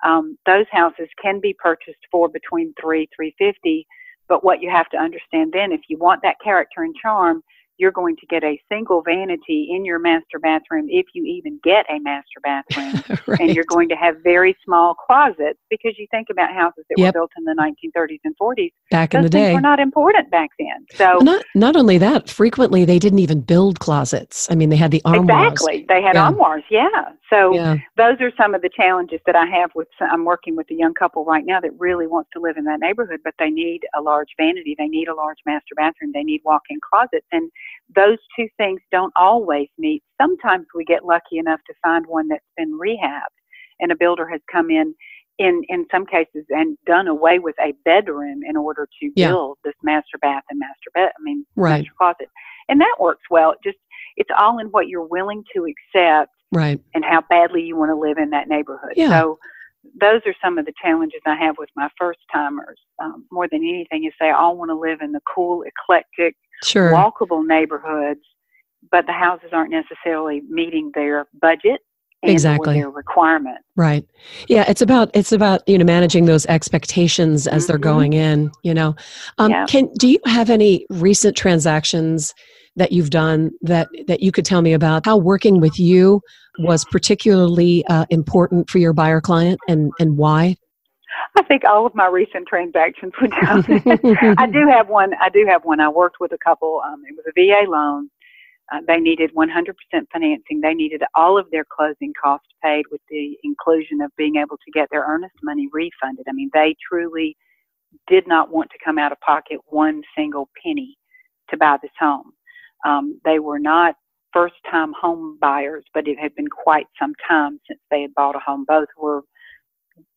Um, 0.03 0.37
those 0.45 0.65
houses 0.71 1.09
can 1.21 1.39
be 1.39 1.53
purchased 1.53 2.05
for 2.11 2.29
between 2.29 2.73
three, 2.79 3.09
three 3.15 3.35
fifty. 3.37 3.87
But 4.27 4.43
what 4.43 4.61
you 4.61 4.69
have 4.69 4.89
to 4.89 4.97
understand 4.97 5.51
then, 5.53 5.71
if 5.71 5.81
you 5.89 5.97
want 5.97 6.21
that 6.23 6.37
character 6.43 6.83
and 6.83 6.95
charm, 6.95 7.43
you're 7.77 7.91
going 7.91 8.15
to 8.17 8.25
get 8.27 8.43
a 8.43 8.59
single 8.69 9.01
vanity 9.01 9.69
in 9.71 9.83
your 9.83 9.99
master 9.99 10.39
bathroom 10.39 10.87
if 10.89 11.05
you 11.13 11.25
even 11.25 11.59
get 11.63 11.85
a 11.89 11.99
master 11.99 12.39
bathroom. 12.41 13.19
right. 13.27 13.39
And 13.39 13.55
you're 13.55 13.65
going 13.65 13.89
to 13.89 13.95
have 13.95 14.17
very 14.23 14.55
small 14.63 14.93
closets 14.93 15.59
because 15.69 15.93
you 15.97 16.07
think 16.11 16.27
about 16.29 16.53
houses 16.53 16.85
that 16.89 16.97
yep. 16.97 17.15
were 17.15 17.21
built 17.21 17.31
in 17.37 17.43
the 17.45 17.55
1930s 17.59 18.19
and 18.23 18.35
40s. 18.41 18.71
Back 18.91 19.13
in 19.13 19.23
the 19.23 19.29
day. 19.29 19.53
were 19.53 19.61
not 19.61 19.79
important 19.79 20.29
back 20.29 20.51
then. 20.59 20.85
So 20.93 21.15
well, 21.15 21.23
not 21.23 21.45
not 21.55 21.75
only 21.75 21.97
that, 21.97 22.29
frequently 22.29 22.85
they 22.85 22.99
didn't 22.99 23.19
even 23.19 23.41
build 23.41 23.79
closets. 23.79 24.49
I 24.51 24.55
mean, 24.55 24.69
they 24.69 24.75
had 24.75 24.91
the 24.91 25.01
armoires. 25.05 25.51
Exactly. 25.51 25.85
They 25.87 26.01
had 26.01 26.15
yeah. 26.15 26.25
armoires, 26.25 26.63
yeah. 26.69 26.87
So 27.31 27.53
yeah. 27.55 27.77
those 27.97 28.17
are 28.21 28.31
some 28.37 28.53
of 28.53 28.61
the 28.61 28.69
challenges 28.69 29.19
that 29.25 29.35
I 29.35 29.45
have 29.45 29.71
with 29.73 29.87
I'm 29.99 30.25
working 30.25 30.55
with 30.55 30.69
a 30.69 30.75
young 30.75 30.93
couple 30.93 31.25
right 31.25 31.45
now 31.45 31.59
that 31.59 31.71
really 31.79 32.05
wants 32.05 32.29
to 32.33 32.39
live 32.39 32.57
in 32.57 32.65
that 32.65 32.79
neighborhood, 32.79 33.21
but 33.23 33.33
they 33.39 33.49
need 33.49 33.81
a 33.95 34.01
large 34.01 34.29
vanity, 34.37 34.75
they 34.77 34.87
need 34.87 35.07
a 35.07 35.15
large 35.15 35.39
master 35.45 35.75
bathroom, 35.75 36.11
they 36.13 36.23
need 36.23 36.41
walk-in 36.45 36.79
closets 36.87 37.25
and 37.31 37.49
those 37.95 38.17
two 38.37 38.47
things 38.57 38.81
don't 38.91 39.13
always 39.15 39.67
meet. 39.77 40.03
Sometimes 40.21 40.65
we 40.75 40.85
get 40.85 41.05
lucky 41.05 41.37
enough 41.37 41.59
to 41.67 41.73
find 41.83 42.05
one 42.07 42.27
that's 42.27 42.43
been 42.57 42.77
rehabbed 42.79 43.37
and 43.79 43.91
a 43.91 43.95
builder 43.95 44.27
has 44.27 44.41
come 44.51 44.69
in 44.69 44.93
in 45.39 45.61
in 45.67 45.85
some 45.91 46.05
cases 46.05 46.45
and 46.49 46.77
done 46.85 47.07
away 47.07 47.39
with 47.39 47.55
a 47.59 47.73
bedroom 47.85 48.41
in 48.47 48.55
order 48.55 48.87
to 48.99 49.11
yeah. 49.15 49.27
build 49.27 49.57
this 49.63 49.73
master 49.81 50.17
bath 50.21 50.43
and 50.49 50.59
master 50.59 50.91
bed 50.93 51.11
I 51.17 51.21
mean 51.21 51.45
right. 51.55 51.79
master 51.79 51.91
closet. 51.97 52.29
And 52.69 52.79
that 52.79 52.95
works 52.99 53.23
well. 53.29 53.51
It 53.51 53.57
just 53.63 53.77
it's 54.15 54.29
all 54.37 54.59
in 54.59 54.67
what 54.67 54.87
you're 54.87 55.05
willing 55.07 55.43
to 55.55 55.65
accept 55.65 56.31
right 56.51 56.79
and 56.93 57.03
how 57.03 57.21
badly 57.29 57.63
you 57.63 57.75
want 57.75 57.89
to 57.89 57.95
live 57.95 58.17
in 58.17 58.29
that 58.29 58.47
neighborhood. 58.47 58.93
Yeah. 58.95 59.09
So 59.09 59.39
those 59.99 60.21
are 60.25 60.35
some 60.43 60.57
of 60.57 60.65
the 60.65 60.73
challenges 60.81 61.21
I 61.25 61.35
have 61.35 61.55
with 61.57 61.69
my 61.75 61.89
first 61.97 62.19
timers. 62.31 62.79
Um, 63.01 63.25
more 63.31 63.47
than 63.51 63.61
anything, 63.61 64.05
is 64.05 64.13
they 64.19 64.31
all 64.31 64.57
want 64.57 64.69
to 64.69 64.75
live 64.75 65.01
in 65.01 65.11
the 65.11 65.21
cool, 65.33 65.63
eclectic, 65.63 66.35
sure. 66.63 66.91
walkable 66.91 67.45
neighborhoods, 67.45 68.21
but 68.91 69.05
the 69.05 69.13
houses 69.13 69.49
aren't 69.51 69.71
necessarily 69.71 70.41
meeting 70.49 70.91
their 70.93 71.27
budget 71.41 71.81
exactly 72.25 72.75
their 72.75 72.89
requirement 72.89 73.57
right 73.75 74.05
yeah 74.47 74.63
it's 74.69 74.81
about 74.81 75.11
it's 75.13 75.31
about 75.31 75.67
you 75.67 75.77
know 75.77 75.83
managing 75.83 76.25
those 76.25 76.45
expectations 76.45 77.47
as 77.47 77.63
mm-hmm. 77.63 77.71
they're 77.71 77.77
going 77.77 78.13
in 78.13 78.49
you 78.63 78.73
know 78.73 78.95
um, 79.39 79.51
yeah. 79.51 79.65
can 79.65 79.89
do 79.99 80.07
you 80.07 80.19
have 80.25 80.49
any 80.49 80.85
recent 80.89 81.35
transactions 81.35 82.33
that 82.75 82.91
you've 82.91 83.09
done 83.09 83.51
that 83.61 83.87
that 84.07 84.21
you 84.21 84.31
could 84.31 84.45
tell 84.45 84.61
me 84.61 84.73
about 84.73 85.05
how 85.05 85.17
working 85.17 85.59
with 85.59 85.79
you 85.79 86.21
was 86.59 86.85
particularly 86.85 87.85
uh, 87.87 88.05
important 88.09 88.69
for 88.69 88.79
your 88.79 88.93
buyer 88.93 89.21
client 89.21 89.59
and 89.67 89.91
and 89.99 90.17
why 90.17 90.55
I 91.35 91.43
think 91.43 91.63
all 91.63 91.85
of 91.85 91.95
my 91.95 92.07
recent 92.07 92.47
transactions 92.47 93.13
done. 93.19 93.63
I 94.37 94.47
do 94.47 94.67
have 94.67 94.87
one. 94.87 95.13
I 95.21 95.29
do 95.29 95.45
have 95.47 95.63
one. 95.63 95.79
I 95.79 95.89
worked 95.89 96.17
with 96.19 96.31
a 96.31 96.37
couple. 96.43 96.81
Um, 96.85 97.03
it 97.07 97.15
was 97.15 97.25
a 97.27 97.33
VA 97.35 97.69
loan. 97.69 98.09
Uh, 98.71 98.79
they 98.87 98.97
needed 98.97 99.31
100% 99.35 99.73
financing. 100.11 100.61
They 100.61 100.73
needed 100.73 101.03
all 101.15 101.37
of 101.37 101.49
their 101.51 101.65
closing 101.65 102.13
costs 102.21 102.47
paid 102.63 102.85
with 102.91 103.01
the 103.09 103.37
inclusion 103.43 104.01
of 104.01 104.11
being 104.15 104.37
able 104.37 104.57
to 104.57 104.71
get 104.73 104.89
their 104.89 105.03
earnest 105.03 105.35
money 105.43 105.67
refunded. 105.71 106.25
I 106.29 106.33
mean, 106.33 106.49
they 106.53 106.75
truly 106.89 107.35
did 108.07 108.27
not 108.27 108.51
want 108.51 108.69
to 108.71 108.77
come 108.83 108.97
out 108.97 109.11
of 109.11 109.19
pocket 109.19 109.59
one 109.67 110.01
single 110.17 110.49
penny 110.63 110.97
to 111.49 111.57
buy 111.57 111.77
this 111.81 111.91
home. 111.99 112.31
Um, 112.85 113.19
they 113.23 113.39
were 113.39 113.59
not 113.59 113.95
first 114.33 114.55
time 114.69 114.93
home 114.99 115.37
buyers, 115.39 115.85
but 115.93 116.07
it 116.07 116.17
had 116.19 116.33
been 116.35 116.47
quite 116.47 116.87
some 116.99 117.13
time 117.27 117.59
since 117.67 117.79
they 117.91 118.01
had 118.01 118.13
bought 118.15 118.35
a 118.35 118.39
home. 118.39 118.65
Both 118.67 118.89
were 118.97 119.23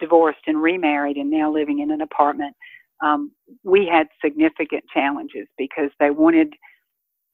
divorced 0.01 0.41
and 0.47 0.61
remarried 0.61 1.17
and 1.17 1.31
now 1.31 1.53
living 1.53 1.81
in 1.81 1.91
an 1.91 2.01
apartment, 2.01 2.57
um, 3.03 3.33
we 3.63 3.87
had 3.87 4.09
significant 4.25 4.85
challenges 4.93 5.47
because 5.59 5.91
they 6.01 6.11
wanted 6.11 6.55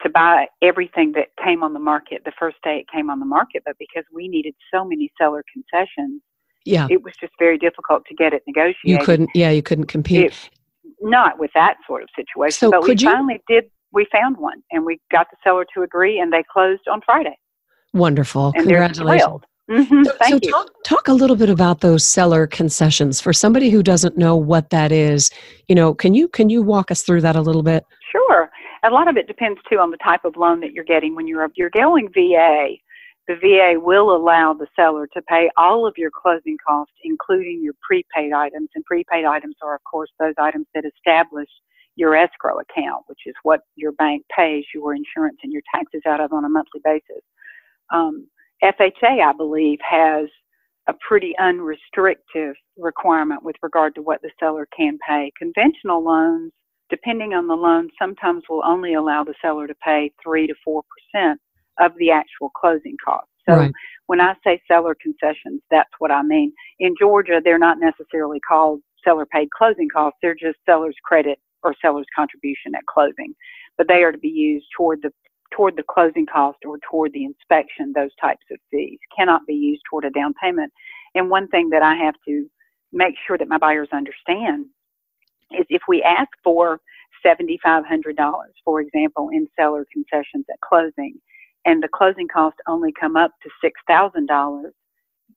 to 0.03 0.11
buy 0.11 0.47
everything 0.61 1.13
that 1.13 1.29
came 1.43 1.63
on 1.63 1.73
the 1.73 1.79
market 1.79 2.23
the 2.25 2.33
first 2.39 2.57
day 2.65 2.79
it 2.79 2.87
came 2.93 3.09
on 3.09 3.21
the 3.21 3.27
market, 3.27 3.63
but 3.65 3.77
because 3.79 4.05
we 4.13 4.27
needed 4.27 4.55
so 4.75 4.85
many 4.85 5.13
seller 5.21 5.45
concessions, 5.53 6.21
yeah, 6.65 6.87
it 6.91 7.03
was 7.03 7.13
just 7.21 7.33
very 7.39 7.59
difficult 7.59 8.05
to 8.07 8.15
get 8.15 8.33
it 8.33 8.43
negotiated. 8.47 8.77
You 8.85 8.99
couldn't, 8.99 9.31
yeah, 9.35 9.51
you 9.51 9.63
couldn't 9.63 9.87
compete. 9.87 10.27
It, 10.27 10.51
not 11.01 11.39
with 11.39 11.51
that 11.55 11.77
sort 11.87 12.03
of 12.03 12.09
situation, 12.17 12.53
so 12.53 12.71
but 12.71 12.83
we 12.83 12.91
you, 12.91 13.11
finally 13.11 13.41
did. 13.49 13.65
We 13.93 14.07
found 14.11 14.37
one, 14.37 14.63
and 14.71 14.85
we 14.85 15.01
got 15.11 15.29
the 15.31 15.37
seller 15.45 15.67
to 15.75 15.83
agree, 15.83 16.19
and 16.19 16.33
they 16.33 16.43
closed 16.51 16.83
on 16.91 17.01
Friday. 17.05 17.37
Wonderful! 17.93 18.53
And 18.55 18.65
Congratulations. 18.65 19.43
Mm-hmm. 19.71 20.05
So, 20.05 20.13
so 20.29 20.39
talk, 20.39 20.71
talk 20.85 21.09
a 21.09 21.13
little 21.13 21.37
bit 21.37 21.49
about 21.49 21.81
those 21.81 22.05
seller 22.05 22.47
concessions 22.47 23.21
for 23.21 23.33
somebody 23.33 23.71
who 23.71 23.83
doesn't 23.83 24.19
know 24.19 24.37
what 24.37 24.71
that 24.71 24.93
is. 24.93 25.31
You 25.69 25.75
know, 25.75 25.95
can 25.95 26.15
you 26.15 26.29
can 26.29 26.51
you 26.51 26.63
walk 26.63 26.91
us 26.91 27.03
through 27.03 27.21
that 27.23 27.37
a 27.37 27.41
little 27.41 27.63
bit? 27.63 27.85
Sure. 28.11 28.51
A 28.85 28.91
lot 28.91 29.09
of 29.09 29.17
it 29.17 29.29
depends 29.29 29.61
too 29.71 29.79
on 29.79 29.91
the 29.91 29.97
type 29.99 30.25
of 30.25 30.37
loan 30.37 30.61
that 30.61 30.73
you're 30.73 30.85
getting. 30.85 31.15
When 31.15 31.29
you're 31.29 31.49
you're 31.55 31.71
going 31.71 32.09
VA, 32.09 32.75
the 33.29 33.37
VA 33.37 33.79
will 33.79 34.15
allow 34.15 34.53
the 34.53 34.67
seller 34.75 35.07
to 35.15 35.23
pay 35.23 35.49
all 35.57 35.87
of 35.87 35.95
your 35.97 36.11
closing 36.11 36.57
costs, 36.67 36.95
including 37.05 37.61
your 37.63 37.75
prepaid 37.87 38.33
items. 38.33 38.69
And 38.75 38.85
prepaid 38.85 39.25
items 39.25 39.55
are, 39.63 39.77
of 39.77 39.85
course, 39.89 40.11
those 40.19 40.35
items 40.39 40.67
that 40.75 40.85
establish 40.85 41.49
your 41.97 42.17
escrow 42.17 42.59
account, 42.59 43.05
which 43.07 43.21
is 43.27 43.35
what 43.43 43.61
your 43.77 43.93
bank 43.93 44.25
pays 44.37 44.65
your 44.75 44.95
insurance 44.95 45.39
and 45.43 45.53
your 45.53 45.63
taxes 45.75 46.03
out 46.07 46.21
of 46.21 46.33
on 46.33 46.45
a 46.45 46.49
monthly 46.49 46.81
basis. 46.85 47.23
Um, 47.93 48.27
FHA, 48.63 49.23
I 49.23 49.33
believe, 49.37 49.79
has 49.89 50.29
a 50.89 50.95
pretty 51.07 51.35
unrestrictive 51.39 52.55
requirement 52.77 53.43
with 53.43 53.57
regard 53.63 53.95
to 53.95 54.03
what 54.03 54.23
the 54.23 54.31
seller 54.41 54.67
can 54.77 54.99
pay. 55.07 55.31
Conventional 55.39 56.03
loans, 56.03 56.53
depending 56.91 57.35
on 57.35 57.47
the 57.47 57.55
loan, 57.55 57.89
sometimes 58.01 58.43
will 58.49 58.63
only 58.65 58.95
allow 58.95 59.23
the 59.23 59.35
seller 59.41 59.67
to 59.67 59.75
pay 59.85 60.11
3 60.23 60.47
to 60.47 60.55
4% 60.67 61.35
of 61.79 61.93
the 61.99 62.11
actual 62.11 62.51
closing 62.51 62.97
costs. 63.05 63.29
So 63.49 63.57
right. 63.57 63.73
when 64.07 64.21
I 64.21 64.35
say 64.45 64.61
seller 64.69 64.97
concessions, 65.01 65.63
that's 65.71 65.91
what 65.99 66.11
I 66.11 66.23
mean. 66.23 66.53
In 66.79 66.95
Georgia, 66.99 67.41
they're 67.43 67.59
not 67.59 67.79
necessarily 67.81 68.41
called 68.41 68.81
seller 69.05 69.27
paid 69.27 69.49
closing 69.51 69.89
costs, 69.89 70.19
they're 70.23 70.35
just 70.35 70.59
seller's 70.65 70.97
credit 71.05 71.39
or 71.63 71.75
seller's 71.81 72.07
contribution 72.15 72.75
at 72.75 72.87
closing. 72.87 73.35
But 73.79 73.89
they 73.89 74.03
are 74.03 74.13
to 74.13 74.19
be 74.19 74.29
used 74.29 74.67
toward 74.77 75.03
the 75.03 75.13
toward 75.55 75.77
the 75.77 75.85
closing 75.89 76.25
cost 76.25 76.59
or 76.65 76.79
toward 76.91 77.13
the 77.13 77.25
inspection, 77.25 77.93
those 77.95 78.15
types 78.19 78.45
of 78.51 78.59
fees 78.71 78.99
cannot 79.15 79.47
be 79.47 79.55
used 79.55 79.83
toward 79.89 80.05
a 80.05 80.11
down 80.11 80.33
payment. 80.43 80.73
And 81.15 81.29
one 81.29 81.47
thing 81.49 81.69
that 81.71 81.83
I 81.83 81.95
have 81.95 82.15
to 82.27 82.47
make 82.91 83.15
sure 83.27 83.37
that 83.37 83.49
my 83.49 83.59
buyers 83.59 83.89
understand 83.93 84.65
is 85.51 85.67
if 85.69 85.83
we 85.87 86.03
ask 86.03 86.31
for 86.43 86.81
$7,500, 87.25 88.15
for 88.65 88.81
example, 88.81 89.29
in 89.31 89.47
seller 89.55 89.87
concessions 89.93 90.47
at 90.51 90.59
closing, 90.61 91.21
and 91.67 91.83
the 91.83 91.89
closing 91.89 92.29
costs 92.29 92.59
only 92.67 92.91
come 92.99 93.15
up 93.15 93.33
to 93.43 93.51
$6,000, 93.63 94.63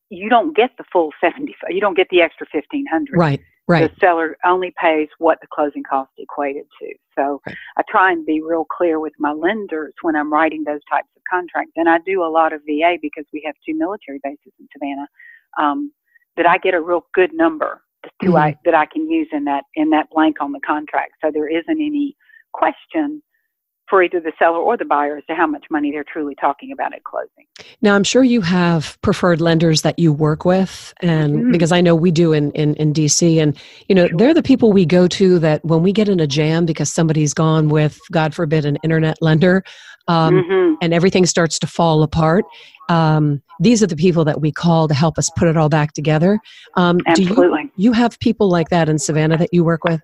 you 0.09 0.29
don't 0.29 0.55
get 0.55 0.71
the 0.77 0.83
full 0.91 1.11
75 1.21 1.71
you 1.71 1.81
don't 1.81 1.95
get 1.95 2.07
the 2.09 2.21
extra 2.21 2.45
1500 2.51 3.17
right 3.17 3.41
right 3.67 3.93
the 3.93 3.99
seller 3.99 4.37
only 4.45 4.73
pays 4.81 5.07
what 5.17 5.39
the 5.41 5.47
closing 5.53 5.83
cost 5.83 6.11
equated 6.17 6.65
to 6.79 6.93
so 7.17 7.41
right. 7.47 7.55
i 7.77 7.83
try 7.89 8.11
and 8.11 8.25
be 8.25 8.41
real 8.41 8.65
clear 8.65 8.99
with 8.99 9.13
my 9.19 9.31
lenders 9.31 9.93
when 10.01 10.15
i'm 10.15 10.31
writing 10.31 10.63
those 10.63 10.81
types 10.89 11.07
of 11.15 11.21
contracts 11.29 11.73
and 11.75 11.89
i 11.89 11.97
do 12.05 12.23
a 12.23 12.27
lot 12.27 12.53
of 12.53 12.61
va 12.67 12.97
because 13.01 13.25
we 13.33 13.41
have 13.45 13.55
two 13.65 13.75
military 13.77 14.19
bases 14.23 14.53
in 14.59 14.67
savannah 14.73 15.07
um, 15.59 15.91
that 16.37 16.47
i 16.47 16.57
get 16.57 16.73
a 16.73 16.81
real 16.81 17.05
good 17.13 17.33
number 17.33 17.81
to 18.21 18.27
mm-hmm. 18.27 18.35
I, 18.35 18.57
that 18.65 18.75
i 18.75 18.85
can 18.85 19.09
use 19.09 19.27
in 19.31 19.45
that 19.45 19.63
in 19.75 19.89
that 19.91 20.09
blank 20.11 20.37
on 20.41 20.51
the 20.51 20.61
contract 20.65 21.13
so 21.23 21.31
there 21.31 21.47
isn't 21.47 21.69
any 21.69 22.15
question 22.53 23.21
for 23.89 24.01
either 24.01 24.19
the 24.19 24.31
seller 24.39 24.57
or 24.57 24.77
the 24.77 24.85
buyer 24.85 25.17
as 25.17 25.25
to 25.25 25.35
how 25.35 25.45
much 25.45 25.65
money 25.69 25.91
they're 25.91 26.03
truly 26.03 26.35
talking 26.35 26.71
about 26.71 26.93
at 26.93 27.03
closing. 27.03 27.45
Now, 27.81 27.95
I'm 27.95 28.03
sure 28.03 28.23
you 28.23 28.41
have 28.41 28.97
preferred 29.01 29.41
lenders 29.41 29.83
that 29.83 29.99
you 29.99 30.11
work 30.11 30.45
with, 30.45 30.93
and 31.01 31.35
mm-hmm. 31.35 31.51
because 31.51 31.71
I 31.71 31.81
know 31.81 31.95
we 31.95 32.11
do 32.11 32.33
in, 32.33 32.51
in, 32.51 32.75
in 32.75 32.93
DC, 32.93 33.41
and 33.41 33.57
you 33.87 33.95
know, 33.95 34.07
sure. 34.07 34.17
they're 34.17 34.33
the 34.33 34.43
people 34.43 34.73
we 34.73 34.85
go 34.85 35.07
to 35.07 35.39
that 35.39 35.63
when 35.63 35.83
we 35.83 35.91
get 35.91 36.09
in 36.09 36.19
a 36.19 36.27
jam 36.27 36.65
because 36.65 36.91
somebody's 36.91 37.33
gone 37.33 37.69
with, 37.69 37.99
God 38.11 38.33
forbid, 38.33 38.65
an 38.65 38.77
internet 38.83 39.17
lender, 39.21 39.63
um, 40.07 40.35
mm-hmm. 40.35 40.75
and 40.81 40.93
everything 40.93 41.25
starts 41.25 41.59
to 41.59 41.67
fall 41.67 42.03
apart. 42.03 42.45
Um, 42.89 43.41
these 43.59 43.81
are 43.81 43.87
the 43.87 43.95
people 43.95 44.25
that 44.25 44.41
we 44.41 44.51
call 44.51 44.87
to 44.87 44.93
help 44.93 45.17
us 45.17 45.29
put 45.35 45.47
it 45.47 45.57
all 45.57 45.69
back 45.69 45.93
together. 45.93 46.39
Um, 46.75 46.99
Absolutely. 47.07 47.61
You, 47.61 47.71
you 47.77 47.91
have 47.93 48.19
people 48.19 48.49
like 48.49 48.69
that 48.69 48.89
in 48.89 48.99
Savannah 48.99 49.37
that 49.37 49.49
you 49.51 49.63
work 49.63 49.83
with? 49.83 50.01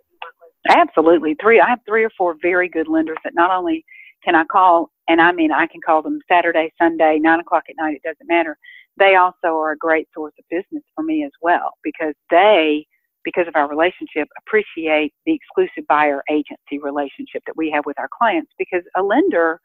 Absolutely. 0.70 1.36
Three. 1.42 1.60
I 1.60 1.70
have 1.70 1.80
three 1.88 2.04
or 2.04 2.12
four 2.18 2.36
very 2.42 2.70
good 2.70 2.88
lenders 2.88 3.18
that 3.24 3.34
not 3.34 3.52
only 3.52 3.84
can 4.24 4.36
I 4.36 4.44
call, 4.44 4.92
and 5.08 5.20
I 5.20 5.32
mean 5.32 5.52
I 5.52 5.66
can 5.68 5.82
call 5.84 6.02
them 6.02 6.20
Saturday, 6.30 6.72
Sunday, 6.80 7.18
nine 7.20 7.40
o'clock 7.40 7.64
at 7.70 7.76
night. 7.78 7.96
It 7.96 8.04
doesn't 8.08 8.28
matter. 8.28 8.58
They 8.98 9.16
also 9.16 9.48
are 9.58 9.72
a 9.72 9.78
great 9.78 10.08
source 10.14 10.34
of 10.38 10.46
business 10.50 10.84
for 10.96 11.04
me 11.04 11.24
as 11.24 11.32
well 11.42 11.72
because 11.84 12.14
they, 12.30 12.86
because 13.24 13.48
of 13.48 13.56
our 13.56 13.68
relationship, 13.70 14.28
appreciate 14.46 15.14
the 15.26 15.34
exclusive 15.34 15.88
buyer 15.88 16.22
agency 16.30 16.80
relationship 16.82 17.42
that 17.48 17.58
we 17.58 17.72
have 17.72 17.86
with 17.86 17.98
our 18.00 18.10
clients. 18.16 18.52
Because 18.60 18.84
a 18.96 19.02
lender, 19.02 19.60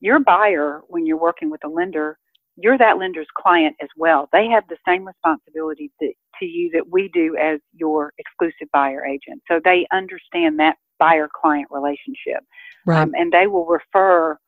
your 0.00 0.20
buyer, 0.20 0.82
when 0.88 1.04
you're 1.06 1.18
working 1.20 1.50
with 1.50 1.64
a 1.64 1.68
lender, 1.68 2.18
you're 2.56 2.78
that 2.78 2.98
lender's 2.98 3.26
client 3.36 3.76
as 3.82 3.88
well. 3.96 4.28
They 4.32 4.46
have 4.48 4.64
the 4.68 4.76
same 4.86 5.06
responsibility 5.06 5.90
to, 6.00 6.12
to 6.40 6.44
you 6.44 6.70
that 6.74 6.88
we 6.90 7.08
do 7.12 7.36
as 7.36 7.60
your 7.72 8.12
exclusive 8.18 8.68
buyer 8.72 9.04
agent. 9.04 9.42
So 9.48 9.60
they 9.62 9.86
understand 9.92 10.58
that 10.60 10.76
buyer 10.98 11.28
client 11.34 11.68
relationship. 11.70 12.44
Right. 12.86 13.02
Um, 13.02 13.12
and 13.14 13.32
they 13.32 13.46
will 13.46 13.66
refer 13.66 14.38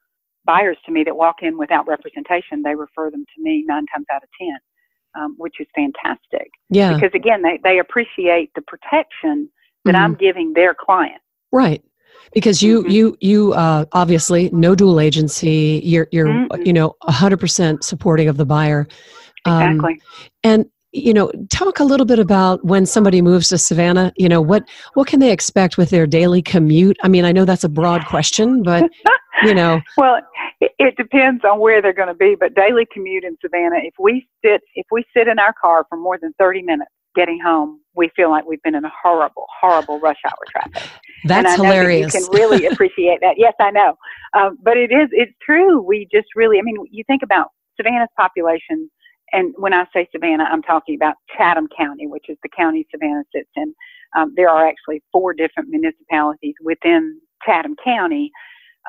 buyers 0.45 0.77
to 0.87 0.93
me 0.93 1.03
that 1.05 1.17
walk 1.17 1.37
in 1.43 1.59
without 1.59 1.89
representation. 1.89 2.63
They 2.63 2.75
refer 2.75 3.11
them 3.11 3.25
to 3.35 3.43
me 3.43 3.65
nine 3.67 3.87
times 3.93 4.07
out 4.13 4.23
of 4.23 4.29
10, 4.39 4.49
um, 5.21 5.35
which 5.39 5.57
is 5.59 5.67
fantastic. 5.75 6.51
Yeah. 6.71 6.95
Because 6.95 7.11
again, 7.15 7.43
they, 7.43 7.59
they 7.63 7.79
appreciate 7.81 8.53
the 8.55 8.63
protection 8.63 9.51
that 9.85 9.95
mm-hmm. 9.95 10.03
I'm 10.03 10.15
giving 10.15 10.53
their 10.53 10.75
client. 10.79 11.21
Right 11.51 11.83
because 12.33 12.63
you 12.63 12.83
mm-hmm. 12.83 12.91
you 12.91 13.17
you 13.21 13.53
uh, 13.55 13.85
obviously 13.93 14.51
no 14.53 14.75
dual 14.75 15.01
agency. 15.01 15.81
You're 15.85 16.09
you're 16.13 16.27
mm-hmm. 16.27 16.63
you 16.67 16.73
know 16.73 16.95
100% 17.05 17.83
supporting 17.83 18.29
of 18.29 18.37
the 18.37 18.47
buyer. 18.47 18.87
Um, 19.45 19.77
exactly. 19.77 20.01
and 20.43 20.67
you 20.93 21.15
know 21.15 21.31
talk 21.51 21.79
a 21.79 21.85
little 21.85 22.07
bit 22.07 22.19
about 22.19 22.65
when 22.65 22.87
somebody 22.87 23.23
moves 23.23 23.49
to 23.49 23.59
savannah. 23.59 24.13
You 24.17 24.29
know 24.29 24.41
what 24.41 24.69
what 24.95 25.07
can 25.07 25.21
they 25.21 25.33
expect 25.33 25.79
with 25.79 25.91
their 25.91 26.07
daily 26.07 26.43
commute? 26.43 26.97
I 27.03 27.09
mean 27.09 27.25
i 27.25 27.33
know 27.33 27.45
that's 27.45 27.65
a 27.65 27.69
broad 27.69 28.07
question 28.07 28.63
but 28.63 28.91
you 29.43 29.55
know. 29.55 29.81
Well 29.97 30.21
it, 30.61 30.73
it 30.79 30.97
depends 30.97 31.45
on 31.45 31.61
where 31.61 31.83
they're 31.83 31.93
going 31.93 32.09
to 32.09 32.15
be 32.15 32.35
but 32.39 32.55
daily 32.55 32.87
commute 32.93 33.25
in 33.25 33.37
savannah 33.41 33.79
if 33.83 33.95
we 33.99 34.27
sit 34.45 34.63
if 34.75 34.87
we 34.91 35.05
sit 35.15 35.29
in 35.29 35.39
our 35.39 35.53
car 35.61 35.85
for 35.89 35.97
more 35.99 36.19
than 36.21 36.33
30 36.39 36.63
minutes 36.63 36.91
getting 37.17 37.41
home, 37.41 37.81
we 37.95 38.11
feel 38.15 38.31
like 38.31 38.47
we've 38.47 38.63
been 38.63 38.75
in 38.75 38.85
a 38.85 38.93
horrible, 39.03 39.47
horrible 39.61 39.99
rush 39.99 40.19
hour 40.27 40.39
traffic. 40.51 40.91
That's 41.25 41.39
and 41.39 41.49
I 41.49 41.57
hilarious. 41.57 42.13
That 42.13 42.21
you 42.21 42.27
can 42.27 42.35
really 42.35 42.67
appreciate 42.73 43.21
that. 43.23 43.35
Yes, 43.39 43.55
I 43.59 43.71
know. 43.71 43.97
Um, 44.35 44.59
but 44.63 44.77
it 44.77 44.93
is, 44.93 45.09
it's 45.13 45.33
true. 45.45 45.81
We 45.81 46.07
just 46.13 46.29
really, 46.37 46.59
I 46.59 46.63
mean, 46.63 46.77
you 46.91 47.03
think 47.07 47.23
about 47.23 47.49
Savannah's 47.77 48.09
population, 48.17 48.91
and 49.33 49.55
when 49.59 49.73
I 49.73 49.85
say 49.93 50.09
Savannah, 50.13 50.45
I'm 50.45 50.63
talking 50.63 50.95
about 50.95 51.17
Chatham 51.37 51.69
County, 51.77 52.07
which 52.07 52.27
is 52.29 52.37
the 52.43 52.49
county 52.57 52.87
Savannah 52.91 53.25
sits 53.35 53.51
in. 53.57 53.75
Um, 54.17 54.33
there 54.37 54.49
are 54.49 54.67
actually 54.67 55.03
four 55.11 55.33
different 55.35 55.69
municipalities 55.69 56.55
within 56.63 57.21
Chatham 57.45 57.75
County. 57.85 58.31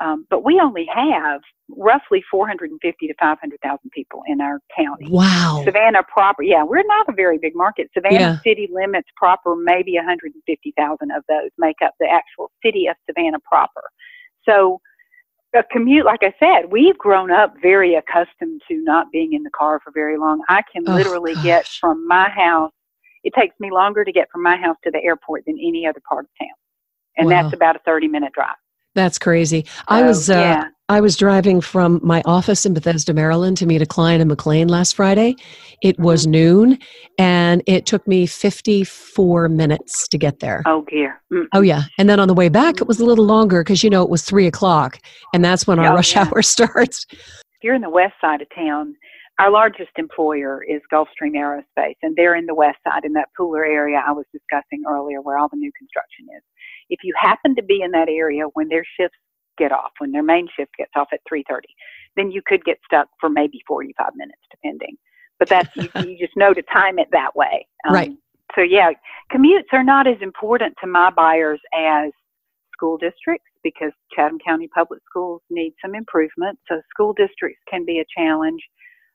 Um, 0.00 0.26
but 0.30 0.44
we 0.44 0.60
only 0.60 0.86
have 0.94 1.40
roughly 1.76 2.22
450 2.30 3.06
to 3.06 3.14
500,000 3.20 3.90
people 3.90 4.22
in 4.26 4.40
our 4.40 4.60
county. 4.76 5.08
Wow. 5.08 5.62
Savannah 5.64 6.02
proper, 6.04 6.42
yeah, 6.42 6.62
we're 6.62 6.86
not 6.86 7.08
a 7.08 7.12
very 7.12 7.38
big 7.38 7.54
market. 7.56 7.90
Savannah 7.92 8.18
yeah. 8.18 8.40
city 8.40 8.68
limits 8.72 9.08
proper, 9.16 9.56
maybe 9.56 9.94
150,000 9.96 11.10
of 11.10 11.24
those 11.28 11.50
make 11.58 11.76
up 11.84 11.94
the 11.98 12.06
actual 12.06 12.50
city 12.64 12.86
of 12.86 12.96
Savannah 13.06 13.40
proper. 13.40 13.82
So 14.48 14.80
a 15.54 15.62
commute, 15.64 16.04
like 16.04 16.22
I 16.22 16.34
said, 16.38 16.70
we've 16.70 16.98
grown 16.98 17.30
up 17.30 17.54
very 17.60 17.94
accustomed 17.94 18.62
to 18.68 18.82
not 18.82 19.10
being 19.10 19.32
in 19.32 19.42
the 19.42 19.50
car 19.50 19.80
for 19.82 19.90
very 19.90 20.18
long. 20.18 20.42
I 20.48 20.62
can 20.72 20.84
oh, 20.86 20.94
literally 20.94 21.34
gosh. 21.34 21.44
get 21.44 21.66
from 21.66 22.06
my 22.06 22.28
house, 22.28 22.72
it 23.24 23.32
takes 23.34 23.58
me 23.58 23.70
longer 23.70 24.04
to 24.04 24.12
get 24.12 24.28
from 24.30 24.42
my 24.42 24.56
house 24.56 24.76
to 24.84 24.90
the 24.90 25.02
airport 25.02 25.44
than 25.46 25.56
any 25.56 25.86
other 25.86 26.00
part 26.08 26.26
of 26.26 26.30
town. 26.38 26.54
And 27.16 27.28
wow. 27.28 27.42
that's 27.42 27.54
about 27.54 27.76
a 27.76 27.80
30 27.80 28.08
minute 28.08 28.32
drive. 28.32 28.54
That's 28.94 29.18
crazy. 29.18 29.66
I 29.88 30.02
was 30.02 30.30
uh, 30.30 30.34
yeah. 30.34 30.68
I 30.90 31.00
was 31.02 31.16
driving 31.16 31.60
from 31.60 32.00
my 32.02 32.22
office 32.24 32.64
in 32.64 32.72
Bethesda, 32.72 33.12
Maryland, 33.12 33.58
to 33.58 33.66
meet 33.66 33.82
a 33.82 33.86
client 33.86 34.22
in 34.22 34.28
McLean 34.28 34.68
last 34.68 34.96
Friday. 34.96 35.36
It 35.82 35.96
mm-hmm. 35.96 36.04
was 36.04 36.26
noon, 36.26 36.78
and 37.18 37.62
it 37.66 37.84
took 37.84 38.06
me 38.08 38.26
54 38.26 39.50
minutes 39.50 40.08
to 40.08 40.16
get 40.16 40.40
there. 40.40 40.62
Oh 40.66 40.84
dear. 40.88 41.20
Mm-hmm. 41.32 41.44
Oh 41.52 41.60
yeah, 41.60 41.82
and 41.98 42.08
then 42.08 42.18
on 42.18 42.28
the 42.28 42.34
way 42.34 42.48
back, 42.48 42.80
it 42.80 42.88
was 42.88 43.00
a 43.00 43.04
little 43.04 43.26
longer 43.26 43.62
because 43.62 43.84
you 43.84 43.90
know 43.90 44.02
it 44.02 44.08
was 44.08 44.22
three 44.22 44.46
o'clock, 44.46 44.98
and 45.34 45.44
that's 45.44 45.66
when 45.66 45.78
our 45.78 45.92
oh, 45.92 45.96
rush 45.96 46.14
yeah. 46.16 46.26
hour 46.26 46.42
starts. 46.42 47.06
If 47.12 47.64
you're 47.64 47.74
in 47.74 47.82
the 47.82 47.90
west 47.90 48.14
side 48.20 48.40
of 48.40 48.48
town, 48.54 48.94
our 49.38 49.50
largest 49.50 49.90
employer 49.96 50.62
is 50.64 50.80
Gulfstream 50.92 51.34
Aerospace, 51.36 51.96
and 52.02 52.16
they're 52.16 52.34
in 52.34 52.46
the 52.46 52.54
west 52.54 52.78
side 52.86 53.04
in 53.04 53.12
that 53.12 53.28
Pooler 53.38 53.66
area 53.66 54.02
I 54.04 54.12
was 54.12 54.26
discussing 54.32 54.82
earlier, 54.88 55.20
where 55.20 55.38
all 55.38 55.48
the 55.48 55.56
new 55.56 55.70
construction 55.78 56.26
is. 56.36 56.42
If 56.90 57.00
you 57.04 57.14
happen 57.16 57.54
to 57.56 57.62
be 57.62 57.82
in 57.82 57.92
that 57.92 58.08
area 58.08 58.44
when 58.54 58.68
their 58.68 58.84
shifts 58.98 59.18
get 59.56 59.72
off, 59.72 59.92
when 59.98 60.12
their 60.12 60.22
main 60.22 60.48
shift 60.56 60.72
gets 60.76 60.92
off 60.96 61.08
at 61.12 61.20
3:30, 61.30 61.60
then 62.16 62.30
you 62.30 62.42
could 62.44 62.64
get 62.64 62.78
stuck 62.84 63.08
for 63.20 63.28
maybe 63.28 63.60
45 63.66 64.10
minutes, 64.16 64.42
depending. 64.50 64.96
But 65.38 65.48
that's 65.48 65.76
you, 65.76 65.88
you 66.04 66.18
just 66.18 66.36
know 66.36 66.52
to 66.52 66.62
time 66.62 66.98
it 66.98 67.08
that 67.12 67.36
way. 67.36 67.66
Um, 67.86 67.94
right. 67.94 68.12
So 68.54 68.62
yeah, 68.62 68.90
commutes 69.32 69.72
are 69.72 69.84
not 69.84 70.06
as 70.06 70.20
important 70.20 70.74
to 70.80 70.88
my 70.88 71.10
buyers 71.10 71.60
as 71.74 72.10
school 72.72 72.96
districts 72.96 73.50
because 73.62 73.92
Chatham 74.14 74.38
County 74.44 74.68
Public 74.68 75.00
Schools 75.08 75.42
need 75.50 75.74
some 75.82 75.94
improvement. 75.94 76.58
So 76.68 76.80
school 76.90 77.12
districts 77.12 77.60
can 77.70 77.84
be 77.84 78.00
a 78.00 78.04
challenge. 78.16 78.60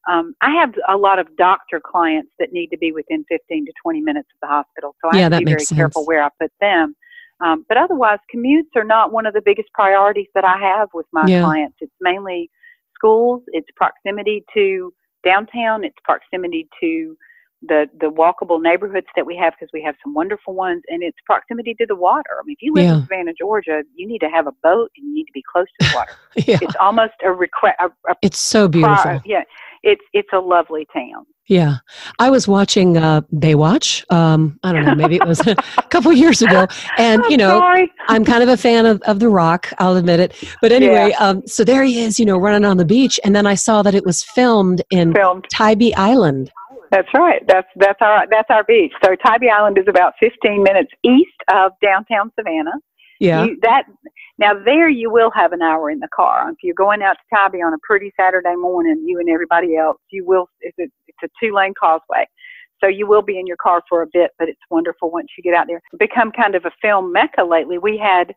Um, 0.09 0.35
I 0.41 0.51
have 0.51 0.73
a 0.89 0.97
lot 0.97 1.19
of 1.19 1.35
doctor 1.37 1.79
clients 1.79 2.31
that 2.39 2.51
need 2.51 2.67
to 2.67 2.77
be 2.77 2.91
within 2.91 3.23
15 3.29 3.65
to 3.65 3.71
20 3.81 4.01
minutes 4.01 4.27
of 4.33 4.39
the 4.41 4.47
hospital, 4.47 4.95
so 5.01 5.09
I 5.11 5.17
yeah, 5.17 5.23
have 5.23 5.31
to 5.33 5.37
be 5.39 5.45
very 5.45 5.59
sense. 5.59 5.77
careful 5.77 6.05
where 6.05 6.23
I 6.23 6.29
put 6.39 6.51
them. 6.59 6.95
Um, 7.43 7.65
but 7.67 7.77
otherwise, 7.77 8.19
commutes 8.33 8.75
are 8.75 8.83
not 8.83 9.11
one 9.11 9.25
of 9.25 9.33
the 9.33 9.41
biggest 9.41 9.69
priorities 9.73 10.27
that 10.35 10.45
I 10.45 10.57
have 10.57 10.89
with 10.93 11.05
my 11.11 11.25
yeah. 11.25 11.41
clients. 11.41 11.77
It's 11.81 11.93
mainly 11.99 12.49
schools, 12.95 13.43
it's 13.47 13.67
proximity 13.75 14.43
to 14.53 14.93
downtown, 15.25 15.83
it's 15.83 15.97
proximity 16.03 16.67
to 16.81 17.17
the 17.65 17.85
the 17.99 18.07
walkable 18.07 18.61
neighborhoods 18.61 19.07
that 19.15 19.25
we 19.25 19.37
have 19.37 19.53
because 19.57 19.69
we 19.73 19.81
have 19.81 19.95
some 20.03 20.13
wonderful 20.13 20.53
ones, 20.53 20.83
and 20.89 21.01
it's 21.01 21.17
proximity 21.25 21.73
to 21.75 21.85
the 21.85 21.95
water. 21.95 22.31
I 22.39 22.45
mean, 22.45 22.55
if 22.59 22.61
you 22.61 22.73
live 22.73 22.85
yeah. 22.85 22.95
in 22.95 23.01
Savannah, 23.03 23.33
Georgia, 23.37 23.83
you 23.95 24.07
need 24.07 24.19
to 24.19 24.29
have 24.29 24.47
a 24.47 24.51
boat 24.63 24.91
and 24.97 25.07
you 25.07 25.13
need 25.13 25.25
to 25.25 25.31
be 25.33 25.43
close 25.51 25.67
to 25.79 25.87
the 25.87 25.95
water. 25.95 26.11
yeah. 26.35 26.59
It's 26.61 26.75
almost 26.79 27.13
a 27.23 27.31
request. 27.31 27.77
It's 28.21 28.39
so 28.39 28.67
beautiful. 28.67 29.21
Yeah, 29.25 29.43
it's 29.83 30.03
it's 30.13 30.29
a 30.33 30.39
lovely 30.39 30.87
town. 30.93 31.25
Yeah, 31.47 31.77
I 32.19 32.29
was 32.29 32.47
watching 32.47 32.97
uh, 32.97 33.21
Baywatch. 33.33 34.09
Um, 34.11 34.57
I 34.63 34.71
don't 34.71 34.85
know, 34.85 34.95
maybe 34.95 35.17
it 35.17 35.27
was 35.27 35.39
a 35.47 35.55
couple 35.89 36.13
years 36.13 36.41
ago, 36.41 36.67
and 36.97 37.21
you 37.29 37.35
know, 37.35 37.59
sorry. 37.59 37.91
I'm 38.07 38.23
kind 38.23 38.43
of 38.43 38.49
a 38.49 38.55
fan 38.55 38.85
of, 38.85 39.01
of 39.01 39.19
The 39.19 39.27
Rock. 39.27 39.73
I'll 39.79 39.97
admit 39.97 40.21
it. 40.21 40.33
But 40.61 40.71
anyway, 40.71 41.09
yeah. 41.09 41.17
um, 41.17 41.45
so 41.45 41.65
there 41.65 41.83
he 41.83 41.99
is, 41.99 42.17
you 42.17 42.25
know, 42.25 42.37
running 42.37 42.63
on 42.63 42.77
the 42.77 42.85
beach, 42.85 43.19
and 43.25 43.35
then 43.35 43.45
I 43.45 43.55
saw 43.55 43.81
that 43.83 43.93
it 43.93 44.05
was 44.05 44.23
filmed 44.23 44.81
in 44.89 45.13
filmed. 45.13 45.45
Tybee 45.51 45.93
Island. 45.95 46.49
That's 46.91 47.09
right. 47.13 47.41
That's 47.47 47.67
that's 47.75 48.01
our 48.01 48.25
that's 48.29 48.49
our 48.49 48.63
beach. 48.63 48.93
So 49.03 49.15
Tybee 49.15 49.49
Island 49.49 49.77
is 49.77 49.85
about 49.89 50.13
15 50.21 50.63
minutes 50.63 50.91
east 51.03 51.31
of 51.51 51.73
downtown 51.81 52.31
Savannah. 52.39 52.79
Yeah. 53.23 53.45
You, 53.45 53.57
that 53.61 53.85
now 54.37 54.53
there 54.53 54.89
you 54.89 55.11
will 55.11 55.31
have 55.31 55.53
an 55.53 55.61
hour 55.61 55.89
in 55.89 55.99
the 55.99 56.09
car. 56.13 56.49
If 56.51 56.57
you're 56.63 56.75
going 56.75 57.01
out 57.01 57.13
to 57.13 57.35
Tybee 57.35 57.63
on 57.63 57.73
a 57.73 57.77
pretty 57.83 58.11
Saturday 58.19 58.55
morning, 58.55 59.03
you 59.07 59.19
and 59.19 59.29
everybody 59.29 59.77
else, 59.77 59.97
you 60.11 60.25
will. 60.25 60.49
It's 60.61 60.77
a, 60.79 60.87
it's 61.07 61.17
a 61.23 61.29
two 61.41 61.53
lane 61.53 61.73
causeway. 61.79 62.27
So 62.81 62.87
you 62.87 63.07
will 63.07 63.21
be 63.21 63.39
in 63.39 63.47
your 63.47 63.57
car 63.57 63.81
for 63.87 64.01
a 64.01 64.07
bit, 64.11 64.31
but 64.37 64.49
it's 64.49 64.59
wonderful 64.69 65.09
once 65.09 65.29
you 65.37 65.43
get 65.43 65.53
out 65.53 65.67
there. 65.67 65.81
Become 65.97 66.33
kind 66.33 66.55
of 66.55 66.65
a 66.65 66.71
film 66.81 67.13
mecca 67.13 67.43
lately. 67.43 67.77
We 67.77 67.97
had, 67.97 68.33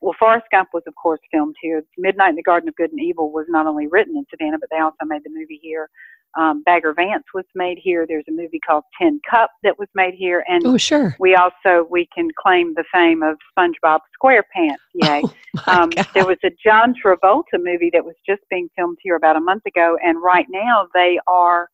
well, 0.00 0.14
Forrest 0.18 0.46
Gump 0.50 0.70
was 0.72 0.84
of 0.86 0.94
course 0.94 1.20
filmed 1.30 1.56
here. 1.60 1.82
Midnight 1.98 2.30
in 2.30 2.36
the 2.36 2.42
Garden 2.42 2.68
of 2.70 2.76
Good 2.76 2.92
and 2.92 3.00
Evil 3.00 3.30
was 3.30 3.46
not 3.50 3.66
only 3.66 3.88
written 3.88 4.16
in 4.16 4.24
Savannah, 4.30 4.58
but 4.58 4.70
they 4.72 4.80
also 4.80 5.04
made 5.04 5.22
the 5.24 5.30
movie 5.30 5.60
here. 5.62 5.90
Um, 6.38 6.62
Bagger 6.64 6.92
Vance 6.94 7.24
was 7.34 7.44
made 7.54 7.78
here. 7.82 8.06
There's 8.06 8.24
a 8.28 8.32
movie 8.32 8.60
called 8.64 8.84
Tin 9.00 9.20
Cup 9.28 9.50
that 9.62 9.78
was 9.78 9.88
made 9.94 10.14
here, 10.14 10.44
and 10.48 10.64
oh, 10.66 10.76
sure. 10.76 11.16
We 11.18 11.34
also 11.34 11.86
we 11.90 12.08
can 12.14 12.28
claim 12.40 12.74
the 12.74 12.84
fame 12.92 13.22
of 13.22 13.36
SpongeBob 13.56 14.00
SquarePants. 14.22 14.76
Yay! 14.94 15.22
Oh, 15.24 15.62
um, 15.66 15.90
there 16.14 16.26
was 16.26 16.38
a 16.44 16.50
John 16.64 16.94
Travolta 16.94 17.58
movie 17.58 17.90
that 17.92 18.04
was 18.04 18.14
just 18.26 18.42
being 18.50 18.68
filmed 18.76 18.98
here 19.02 19.16
about 19.16 19.36
a 19.36 19.40
month 19.40 19.66
ago, 19.66 19.96
and 20.04 20.22
right 20.22 20.46
now 20.50 20.86
they 20.94 21.18
are 21.26 21.68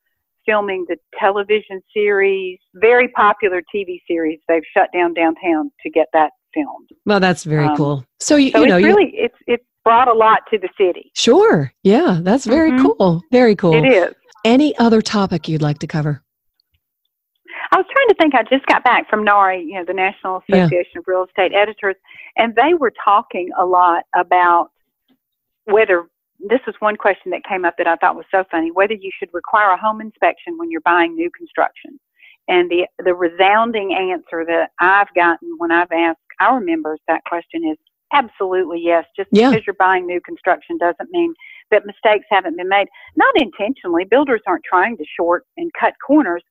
filming 0.46 0.86
the 0.88 0.96
television 1.18 1.82
series, 1.92 2.58
very 2.74 3.08
popular 3.08 3.62
TV 3.74 4.00
series. 4.08 4.38
They've 4.48 4.62
shut 4.74 4.88
down 4.94 5.12
downtown 5.12 5.70
to 5.82 5.90
get 5.90 6.06
that 6.12 6.30
filmed. 6.54 6.88
Well, 7.04 7.20
that's 7.20 7.44
very 7.44 7.66
um, 7.66 7.76
cool. 7.76 8.04
So 8.20 8.36
you, 8.36 8.52
so 8.52 8.60
you 8.60 8.68
know, 8.68 8.76
it's 8.76 8.84
really 8.86 9.14
you, 9.14 9.24
it's 9.24 9.36
it's 9.46 9.64
brought 9.84 10.08
a 10.08 10.12
lot 10.12 10.40
to 10.50 10.58
the 10.58 10.68
city. 10.78 11.12
Sure. 11.14 11.72
Yeah, 11.84 12.18
that's 12.22 12.44
very 12.44 12.72
Mhm. 12.72 12.96
cool. 12.98 13.22
Very 13.30 13.54
cool. 13.54 13.74
It 13.74 13.86
is. 13.86 14.14
Any 14.46 14.78
other 14.78 15.02
topic 15.02 15.48
you'd 15.48 15.60
like 15.60 15.80
to 15.80 15.88
cover? 15.88 16.22
I 17.72 17.78
was 17.78 17.86
trying 17.92 18.08
to 18.08 18.14
think. 18.14 18.34
I 18.36 18.44
just 18.44 18.64
got 18.66 18.84
back 18.84 19.10
from 19.10 19.24
NAREE, 19.24 19.64
you 19.66 19.74
know, 19.74 19.84
the 19.84 19.92
National 19.92 20.42
Yeah. 20.48 20.58
Association 20.66 20.98
of 20.98 21.04
Real 21.08 21.24
Estate 21.24 21.52
Editors, 21.52 21.96
and 22.36 22.54
they 22.54 22.74
were 22.74 22.92
talking 23.04 23.50
a 23.58 23.66
lot 23.66 24.04
about 24.14 24.70
whether 25.64 26.08
this 26.38 26.60
was 26.64 26.76
one 26.78 26.94
question 26.96 27.32
that 27.32 27.42
came 27.44 27.64
up 27.64 27.74
that 27.78 27.88
I 27.88 27.96
thought 27.96 28.14
was 28.14 28.24
so 28.30 28.44
funny: 28.50 28.70
whether 28.70 28.94
you 28.94 29.10
should 29.18 29.30
require 29.32 29.70
a 29.70 29.76
home 29.76 30.00
inspection 30.00 30.56
when 30.58 30.70
you're 30.70 30.80
buying 30.82 31.16
new 31.16 31.30
construction. 31.36 31.98
And 32.46 32.70
the 32.70 32.86
the 33.04 33.14
resounding 33.14 33.94
answer 33.94 34.44
that 34.46 34.70
I've 34.78 35.12
gotten 35.14 35.56
when 35.58 35.72
I've 35.72 35.90
asked 35.90 36.20
our 36.40 36.60
members 36.60 37.00
that 37.08 37.24
question 37.24 37.64
is 37.68 37.78
absolutely 38.12 38.80
yes. 38.80 39.04
Just 39.16 39.28
Yeah. 39.32 39.50
because 39.50 39.66
you're 39.66 39.74
buying 39.74 40.06
new 40.06 40.20
construction 40.20 40.78
doesn't 40.78 41.10
mean 41.10 41.34
that 41.70 41.86
mistakes 41.86 42.26
haven't 42.30 42.56
been 42.56 42.68
made. 42.68 42.88
Not 43.16 43.34
intentionally. 43.36 44.04
Builders 44.04 44.42
aren't 44.46 44.64
trying 44.64 44.96
to 44.96 45.04
short 45.18 45.44
and 45.56 45.70
cut 45.78 45.94
corners. 46.06 46.42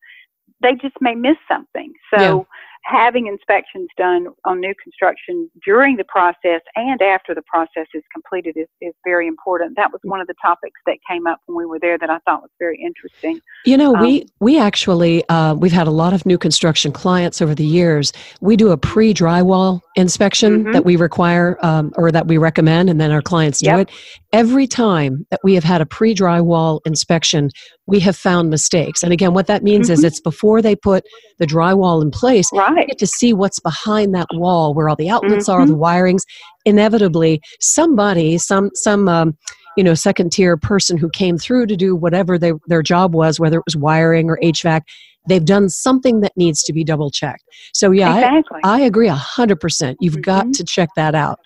They 0.61 0.73
just 0.73 0.95
may 1.01 1.15
miss 1.15 1.37
something. 1.47 1.93
So 2.13 2.47
having 2.85 3.25
inspections 3.27 3.89
done 3.97 4.27
on 4.45 4.59
new 4.59 4.73
construction 4.81 5.49
during 5.65 5.97
the 5.97 6.03
process 6.03 6.61
and 6.75 7.01
after 7.01 7.33
the 7.33 7.41
process 7.43 7.87
is 7.95 8.03
completed 8.13 8.55
is, 8.55 8.67
is 8.79 8.93
very 9.03 9.27
important. 9.27 9.75
That 9.75 9.91
was 9.91 9.99
one 10.03 10.21
of 10.21 10.27
the 10.27 10.35
topics 10.41 10.79
that 10.85 10.97
came 11.09 11.25
up 11.25 11.39
when 11.47 11.57
we 11.57 11.65
were 11.65 11.79
there 11.79 11.97
that 11.97 12.09
I 12.11 12.19
thought 12.19 12.43
was 12.43 12.51
very 12.59 12.79
interesting. 12.83 13.41
You 13.65 13.77
know, 13.77 13.91
we 13.93 14.21
Um, 14.21 14.27
we 14.39 14.59
actually 14.59 15.27
uh, 15.29 15.55
we've 15.55 15.71
had 15.71 15.87
a 15.87 15.91
lot 15.91 16.13
of 16.13 16.25
new 16.25 16.37
construction 16.37 16.91
clients 16.91 17.41
over 17.41 17.55
the 17.55 17.65
years. 17.65 18.13
We 18.39 18.55
do 18.55 18.69
a 18.71 18.77
pre 18.77 19.13
drywall 19.13 19.81
inspection 19.95 20.65
Mhm. 20.65 20.73
that 20.73 20.85
we 20.85 20.95
require 20.95 21.57
um, 21.63 21.91
or 21.97 22.11
that 22.11 22.27
we 22.27 22.37
recommend, 22.37 22.89
and 22.89 23.01
then 23.01 23.11
our 23.11 23.21
clients 23.21 23.59
do 23.59 23.69
Yep. 23.71 23.79
it. 23.79 23.89
Every 24.33 24.67
time 24.67 25.25
that 25.31 25.39
we 25.43 25.55
have 25.55 25.63
had 25.63 25.81
a 25.81 25.85
pre 25.85 26.13
drywall 26.13 26.81
inspection, 26.85 27.49
we 27.87 27.99
have 28.01 28.15
found 28.15 28.49
mistakes. 28.49 29.01
And 29.03 29.11
again, 29.13 29.33
what 29.33 29.47
that 29.47 29.63
means 29.63 29.89
is 29.89 30.01
Mhm. 30.01 30.07
it's 30.07 30.19
before 30.19 30.61
they 30.61 30.75
put 30.75 31.03
the 31.39 31.45
drywall 31.47 32.01
in 32.01 32.11
place. 32.11 32.47
You 32.51 32.74
Right. 32.75 32.87
get 32.87 32.97
to 32.99 33.07
see 33.07 33.33
what's 33.33 33.59
behind 33.59 34.13
that 34.15 34.27
wall, 34.33 34.73
where 34.73 34.89
all 34.89 34.95
the 34.95 35.09
outlets 35.09 35.49
are, 35.49 35.61
Mhm. 35.61 35.67
the 35.67 35.77
wirings. 35.77 36.21
Inevitably, 36.65 37.41
somebody, 37.59 38.37
some 38.37 38.71
some 38.73 39.07
um, 39.07 39.37
you 39.77 39.83
know 39.83 39.93
second 39.93 40.31
tier 40.31 40.57
person 40.57 40.97
who 40.97 41.09
came 41.09 41.37
through 41.37 41.67
to 41.67 41.75
do 41.75 41.95
whatever 41.95 42.37
they, 42.37 42.53
their 42.67 42.81
job 42.81 43.13
was, 43.13 43.39
whether 43.39 43.57
it 43.57 43.63
was 43.65 43.75
wiring 43.75 44.29
or 44.29 44.37
HVAC, 44.41 44.81
they've 45.27 45.45
done 45.45 45.69
something 45.69 46.21
that 46.21 46.31
needs 46.35 46.63
to 46.63 46.73
be 46.73 46.83
double 46.83 47.09
checked. 47.11 47.43
So 47.73 47.91
yeah, 47.91 48.13
I, 48.13 48.17
exactly. 48.19 48.59
I 48.63 48.79
agree 48.81 49.07
a 49.07 49.13
hundred 49.15 49.59
percent. 49.59 49.97
You've 50.01 50.21
got 50.21 50.47
Mhm. 50.47 50.57
to 50.57 50.63
check 50.63 50.89
that 50.95 51.13
out 51.15 51.39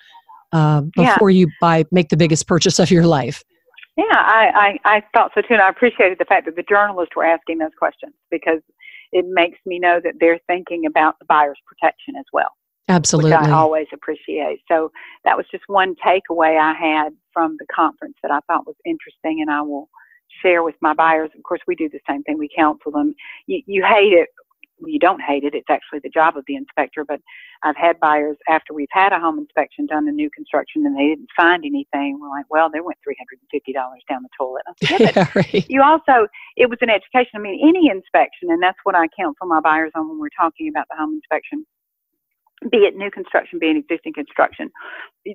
uh, 0.54 0.84
Yeah. 0.98 1.14
before 1.14 1.30
you 1.32 1.48
buy 1.62 1.84
make 1.92 2.10
the 2.10 2.18
biggest 2.18 2.48
purchase 2.48 2.80
of 2.80 2.90
your 2.92 3.06
life. 3.06 3.44
Yeah, 3.98 4.06
I, 4.12 4.80
I, 4.86 4.96
I 4.96 5.04
thought 5.14 5.32
so 5.36 5.42
too, 5.42 5.54
and 5.56 5.62
I 5.62 5.68
appreciated 5.70 6.20
the 6.20 6.26
fact 6.26 6.46
that 6.46 6.56
the 6.56 6.64
journalists 6.64 7.16
were 7.18 7.26
asking 7.26 7.58
those 7.58 7.74
questions 7.78 8.14
because 8.32 8.62
it 9.12 9.26
makes 9.28 9.60
me 9.66 9.80
know 9.80 10.00
that 10.04 10.16
they're 10.20 10.40
thinking 10.48 10.86
about 10.86 11.18
the 11.20 11.26
buyer's 11.26 11.60
protection 11.68 12.16
as 12.18 12.26
well, 12.34 12.50
Absolutely. 12.90 13.34
I 13.34 13.52
always 13.52 13.88
appreciate. 13.94 14.62
So 14.68 14.92
that 15.24 15.38
was 15.38 15.46
just 15.52 15.64
one 15.68 15.96
takeaway 16.06 16.60
I 16.60 16.74
had 16.74 17.10
from 17.32 17.56
the 17.60 17.66
conference 17.74 18.16
that 18.24 18.32
I 18.32 18.40
thought 18.48 18.66
was 18.66 18.76
interesting, 18.86 19.42
and 19.42 19.52
I 19.52 19.62
will 19.62 19.90
share 20.42 20.64
with 20.64 20.76
my 20.82 20.94
buyers. 20.94 21.30
Of 21.36 21.44
course, 21.44 21.62
we 21.68 21.76
do 21.76 21.90
the 21.90 22.00
same 22.10 22.24
thing; 22.24 22.38
we 22.38 22.50
counsel 22.56 22.92
them. 22.92 23.14
You, 23.46 23.62
you 23.68 23.86
hate 23.86 24.14
it. 24.14 24.30
You 24.86 25.00
don't 25.00 25.22
hate 25.22 25.44
it. 25.44 25.54
It's 25.54 25.70
actually 25.70 26.00
the 26.04 26.10
job 26.10 26.38
of 26.38 26.44
the 26.48 26.56
inspector. 26.56 27.06
But 27.06 27.22
I've 27.64 27.76
had 27.76 28.00
buyers 28.00 28.38
after 28.48 28.74
we've 28.74 28.92
had 28.92 29.14
a 29.14 29.20
home 29.20 29.40
inspection 29.40 29.86
done 29.86 30.08
in 30.08 30.16
new 30.16 30.30
construction 30.30 30.86
and 30.86 30.98
they 30.98 31.08
didn't 31.08 31.30
find 31.36 31.66
anything. 31.66 32.20
We're 32.20 32.30
like, 32.30 32.46
well, 32.50 32.70
they 32.72 32.82
went 32.82 32.98
three 33.04 33.18
hundred 33.18 33.40
and 33.42 33.50
fifty 33.52 33.74
dollars 33.74 34.02
down 34.10 34.24
the 34.24 34.30
toilet. 34.38 34.64
Said, 34.84 35.00
yeah, 35.00 35.12
yeah, 35.16 35.32
right. 35.36 35.70
you 35.70 35.82
also 35.82 36.28
it 36.58 36.70
was 36.70 36.80
an 36.82 36.90
education. 36.90 37.32
I 37.36 37.40
mean, 37.40 37.60
any 37.68 37.90
inspection, 37.90 38.50
and 38.50 38.62
that's 38.62 38.80
what 38.84 38.96
I 38.96 39.08
counsel 39.20 39.48
my 39.48 39.60
buyers 39.60 39.92
on 39.96 40.08
when 40.08 40.20
we're 40.20 40.30
talking 40.40 40.70
about 40.70 40.86
the 40.90 40.98
home 40.98 41.14
inspection. 41.14 41.66
Be 42.72 42.80
it 42.80 42.98
new 42.98 43.10
construction, 43.10 43.58
be 43.58 43.70
it 43.70 43.78
existing 43.78 44.12
construction, 44.14 44.70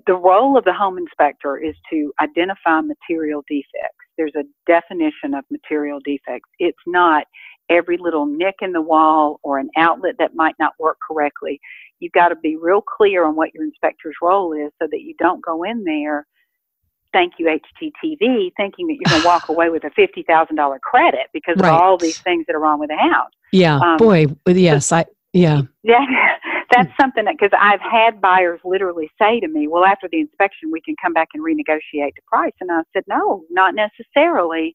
the 0.07 0.15
role 0.15 0.59
of 0.59 0.65
the 0.65 0.75
home 0.75 0.99
inspector 0.99 1.57
is 1.57 1.75
to 1.91 2.13
identify 2.21 2.83
material 2.83 3.43
defects. 3.49 4.05
There's 4.19 4.35
a 4.37 4.45
definition 4.67 5.35
of 5.35 5.45
material 5.51 6.01
defects. 6.05 6.51
It's 6.59 6.79
not 6.87 7.25
every 7.69 7.97
little 7.99 8.27
nick 8.27 8.57
in 8.61 8.73
the 8.73 8.81
wall 8.83 9.41
or 9.43 9.59
an 9.59 9.71
outlet 9.77 10.17
that 10.19 10.35
might 10.35 10.55
not 10.59 10.73
work 10.79 10.99
correctly. 11.07 11.61
You've 12.01 12.13
got 12.13 12.29
to 12.29 12.37
be 12.37 12.57
real 12.57 12.83
clear 12.83 13.25
on 13.25 13.37
what 13.37 13.55
your 13.55 13.65
inspector's 13.65 14.17
role 14.23 14.53
is 14.53 14.73
so 14.81 14.89
that 14.91 15.01
you 15.03 15.15
don't 15.19 15.45
go 15.45 15.63
in 15.65 15.85
there 15.85 16.27
thank 17.15 17.35
you 17.39 17.47
HGTV, 17.47 18.51
thinking 18.57 18.87
that 18.89 18.97
you're 18.99 19.09
going 19.09 19.23
to 19.23 19.25
walk 19.25 19.45
away 19.49 19.71
with 19.71 19.85
a 19.85 19.91
fifty 19.97 20.23
thousand 20.25 20.57
dollar 20.57 20.79
credit 20.81 21.29
because 21.33 21.57
Right. 21.59 21.73
of 21.73 21.81
all 21.81 21.99
these 21.99 22.17
things 22.25 22.45
that 22.47 22.55
are 22.55 22.61
wrong 22.61 22.81
with 22.81 22.91
the 22.91 22.97
house. 22.97 23.31
Yeah, 23.53 23.79
Um, 23.79 23.97
boy, 23.99 24.27
yes, 24.47 24.93
I 24.93 25.07
yeah. 25.33 25.63
Yeah, 25.83 26.05
that's 26.73 26.91
something 27.01 27.25
that 27.25 27.37
because 27.39 27.57
I've 27.59 27.81
had 27.81 28.21
buyers 28.21 28.61
literally 28.65 29.11
say 29.21 29.41
to 29.41 29.49
me, 29.49 29.69
"Well, 29.69 29.85
after 29.85 30.09
the 30.11 30.21
inspection, 30.21 30.71
we 30.73 30.81
can 30.81 30.97
come 31.01 31.13
back 31.13 31.29
and 31.35 31.43
renegotiate 31.43 32.15
the 32.17 32.23
price." 32.27 32.53
And 32.61 32.71
I 32.71 32.83
said, 32.93 33.05
"No, 33.07 33.45
not 33.51 33.75
necessarily. 33.75 34.75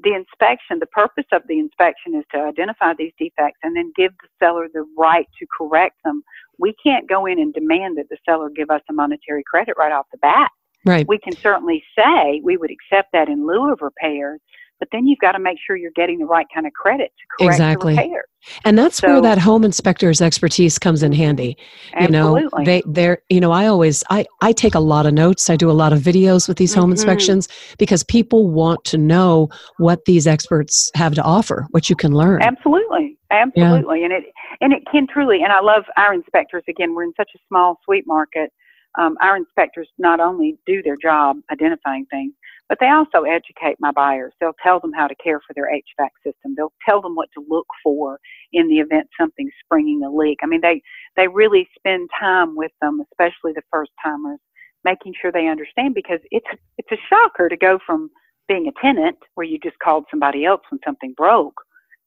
The 0.00 0.14
inspection, 0.14 0.78
the 0.78 0.86
purpose 0.86 1.24
of 1.32 1.42
the 1.48 1.58
inspection 1.58 2.14
is 2.14 2.24
to 2.32 2.40
identify 2.40 2.92
these 2.94 3.12
defects 3.18 3.58
and 3.62 3.74
then 3.74 3.92
give 3.96 4.12
the 4.22 4.28
seller 4.38 4.68
the 4.72 4.84
right 4.96 5.26
to 5.38 5.46
correct 5.56 5.96
them. 6.04 6.22
We 6.58 6.74
can't 6.82 7.08
go 7.08 7.24
in 7.24 7.38
and 7.38 7.54
demand 7.54 7.96
that 7.96 8.08
the 8.10 8.18
seller 8.24 8.50
give 8.50 8.70
us 8.70 8.82
a 8.90 8.92
monetary 8.92 9.42
credit 9.48 9.74
right 9.78 9.92
off 9.92 10.06
the 10.12 10.18
bat." 10.18 10.50
Right. 10.84 11.08
we 11.08 11.18
can 11.18 11.34
certainly 11.34 11.82
say 11.98 12.40
we 12.44 12.56
would 12.56 12.70
accept 12.70 13.10
that 13.12 13.28
in 13.28 13.44
lieu 13.44 13.72
of 13.72 13.80
repairs, 13.82 14.40
but 14.78 14.88
then 14.92 15.06
you've 15.06 15.18
got 15.18 15.32
to 15.32 15.38
make 15.38 15.58
sure 15.64 15.76
you're 15.76 15.90
getting 15.96 16.18
the 16.18 16.26
right 16.26 16.46
kind 16.54 16.66
of 16.66 16.72
credit 16.72 17.12
to 17.18 17.44
correct 17.44 17.54
Exactly. 17.54 17.94
the 17.94 18.02
repairs. 18.02 18.24
And 18.64 18.78
that's 18.78 19.02
where 19.02 19.20
that 19.22 19.38
home 19.38 19.64
inspector's 19.64 20.22
expertise 20.22 20.78
comes 20.78 21.02
in 21.02 21.12
handy. 21.12 21.56
You 22.00 22.08
know, 22.08 22.48
they 22.64 22.82
they're 22.86 23.18
you 23.28 23.40
know, 23.40 23.50
I 23.50 23.66
always 23.66 24.04
I 24.08 24.24
I 24.40 24.52
take 24.52 24.74
a 24.74 24.80
lot 24.80 25.04
of 25.04 25.14
notes. 25.14 25.50
I 25.50 25.56
do 25.56 25.68
a 25.68 25.72
lot 25.72 25.92
of 25.92 26.00
videos 26.00 26.46
with 26.46 26.56
these 26.56 26.72
home 26.72 26.90
Mhm. 26.90 26.92
inspections 26.92 27.48
because 27.78 28.04
people 28.04 28.48
want 28.48 28.84
to 28.84 28.98
know 28.98 29.48
what 29.78 30.04
these 30.04 30.28
experts 30.28 30.90
have 30.94 31.14
to 31.14 31.22
offer, 31.22 31.66
what 31.72 31.90
you 31.90 31.96
can 31.96 32.12
learn. 32.14 32.40
Absolutely, 32.40 33.18
absolutely, 33.32 34.04
and 34.04 34.12
it 34.12 34.24
and 34.60 34.72
it 34.72 34.82
can 34.92 35.06
truly. 35.08 35.42
And 35.42 35.52
I 35.52 35.60
love 35.60 35.84
our 35.96 36.14
inspectors. 36.14 36.62
Again, 36.68 36.94
we're 36.94 37.04
in 37.04 37.14
such 37.16 37.30
a 37.34 37.38
small, 37.48 37.80
sweet 37.84 38.04
market. 38.06 38.52
Um, 38.98 39.16
our 39.20 39.36
inspectors 39.36 39.88
not 39.98 40.20
only 40.20 40.56
do 40.66 40.82
their 40.82 40.96
job 40.96 41.36
identifying 41.52 42.06
things, 42.06 42.32
but 42.68 42.78
they 42.80 42.88
also 42.88 43.22
educate 43.22 43.76
my 43.78 43.92
buyers. 43.92 44.32
They'll 44.40 44.56
tell 44.62 44.80
them 44.80 44.92
how 44.92 45.06
to 45.06 45.14
care 45.16 45.40
for 45.46 45.54
their 45.54 45.70
HVAC 45.70 46.08
system. 46.24 46.54
They'll 46.56 46.72
tell 46.88 47.00
them 47.00 47.14
what 47.14 47.28
to 47.34 47.44
look 47.48 47.66
for 47.82 48.18
in 48.52 48.68
the 48.68 48.78
event 48.78 49.08
something's 49.18 49.52
springing 49.64 50.02
a 50.04 50.10
leak. 50.10 50.38
I 50.42 50.46
mean, 50.46 50.60
they 50.60 50.82
they 51.16 51.28
really 51.28 51.68
spend 51.78 52.10
time 52.18 52.56
with 52.56 52.72
them, 52.80 53.02
especially 53.12 53.52
the 53.52 53.62
first 53.70 53.92
timers, 54.02 54.40
making 54.84 55.14
sure 55.20 55.32
they 55.32 55.48
understand 55.48 55.94
because 55.94 56.20
it's 56.30 56.46
it's 56.78 56.92
a 56.92 56.96
shocker 57.08 57.48
to 57.48 57.56
go 57.56 57.78
from 57.86 58.10
being 58.48 58.68
a 58.68 58.80
tenant 58.80 59.18
where 59.34 59.46
you 59.46 59.58
just 59.58 59.78
called 59.80 60.04
somebody 60.10 60.44
else 60.44 60.62
when 60.70 60.80
something 60.84 61.12
broke 61.16 61.60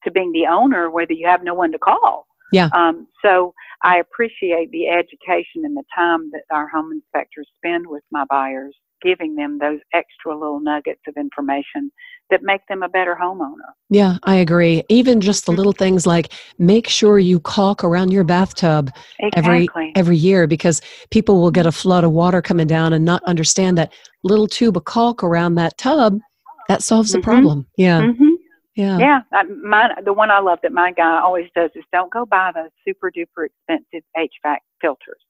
to 0.04 0.12
being 0.12 0.32
the 0.32 0.48
owner 0.48 0.90
where 0.90 1.06
you 1.10 1.28
have 1.28 1.44
no 1.44 1.54
one 1.54 1.72
to 1.72 1.80
call. 1.80 2.26
Yeah. 2.52 2.70
Um, 2.74 3.08
so 3.24 3.54
I 3.84 3.98
appreciate 4.00 4.72
the 4.72 4.88
education 4.88 5.66
and 5.66 5.76
the 5.76 5.84
time 5.96 6.32
that 6.32 6.44
our 6.52 6.68
home 6.68 6.92
inspectors 6.92 7.48
spend 7.58 7.86
with 7.88 8.04
my 8.12 8.26
buyers, 8.30 8.76
giving 9.02 9.36
them 9.36 9.58
those 9.60 9.80
extra 9.94 10.34
little 10.38 10.60
nuggets 10.60 11.02
of 11.08 11.16
information 11.18 11.92
that 12.30 12.44
make 12.44 12.62
them 12.68 12.84
a 12.84 12.90
better 12.90 13.18
homeowner. 13.20 13.74
Yeah, 13.90 14.18
I 14.24 14.36
agree. 14.36 14.84
Even 14.90 15.20
just 15.20 15.46
the 15.46 15.52
little 15.52 15.72
things 15.72 16.06
like 16.06 16.32
make 16.60 16.88
sure 16.88 17.18
you 17.18 17.40
caulk 17.40 17.84
around 17.84 18.12
your 18.12 18.24
bathtub 18.24 18.92
every 19.36 19.64
Exactly. 19.64 19.92
every 19.96 20.18
year 20.18 20.46
because 20.48 20.82
people 21.10 21.42
will 21.42 21.52
get 21.52 21.66
a 21.66 21.72
flood 21.72 22.04
of 22.04 22.12
water 22.12 22.42
coming 22.42 22.68
down 22.68 22.94
and 22.94 23.04
not 23.04 23.24
understand 23.24 23.78
that 23.78 23.92
little 24.24 24.48
tube 24.48 24.78
of 24.78 24.86
caulk 24.86 25.24
around 25.24 25.56
that 25.56 25.78
tub 25.78 26.20
that 26.68 26.84
solves 26.84 27.12
the 27.12 27.18
Mhm. 27.18 27.24
problem. 27.24 27.66
Yeah. 27.78 28.12
hmm 28.12 28.30
Yeah. 28.76 28.98
Yeah, 29.00 29.22
I, 29.34 29.44
mine, 29.44 29.92
the 30.06 30.14
one 30.14 30.32
I 30.32 30.40
love 30.40 30.60
that 30.62 30.72
my 30.72 30.92
guy 30.92 31.20
always 31.20 31.50
does 31.56 31.72
is 31.76 31.84
don't 31.92 32.12
go 32.12 32.26
buy 32.26 32.52
those 32.54 32.70
super 32.88 33.12
duper 33.12 33.48
expensive 33.48 34.04
HVAC 34.16 34.60
filters. 34.80 35.22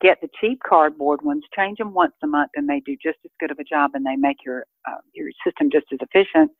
Get 0.00 0.20
the 0.20 0.28
cheap 0.40 0.60
cardboard 0.66 1.22
ones, 1.22 1.42
change 1.56 1.78
them 1.78 1.92
once 1.92 2.12
a 2.22 2.26
month, 2.26 2.52
and 2.54 2.68
they 2.68 2.80
do 2.86 2.96
just 3.02 3.18
as 3.24 3.32
good 3.40 3.50
of 3.50 3.58
a 3.58 3.64
job, 3.64 3.90
and 3.94 4.06
they 4.06 4.14
make 4.16 4.36
your 4.46 4.64
uh, 4.88 5.00
your 5.12 5.28
system 5.44 5.70
just 5.72 5.86
as 5.92 5.98
efficient. 6.00 6.50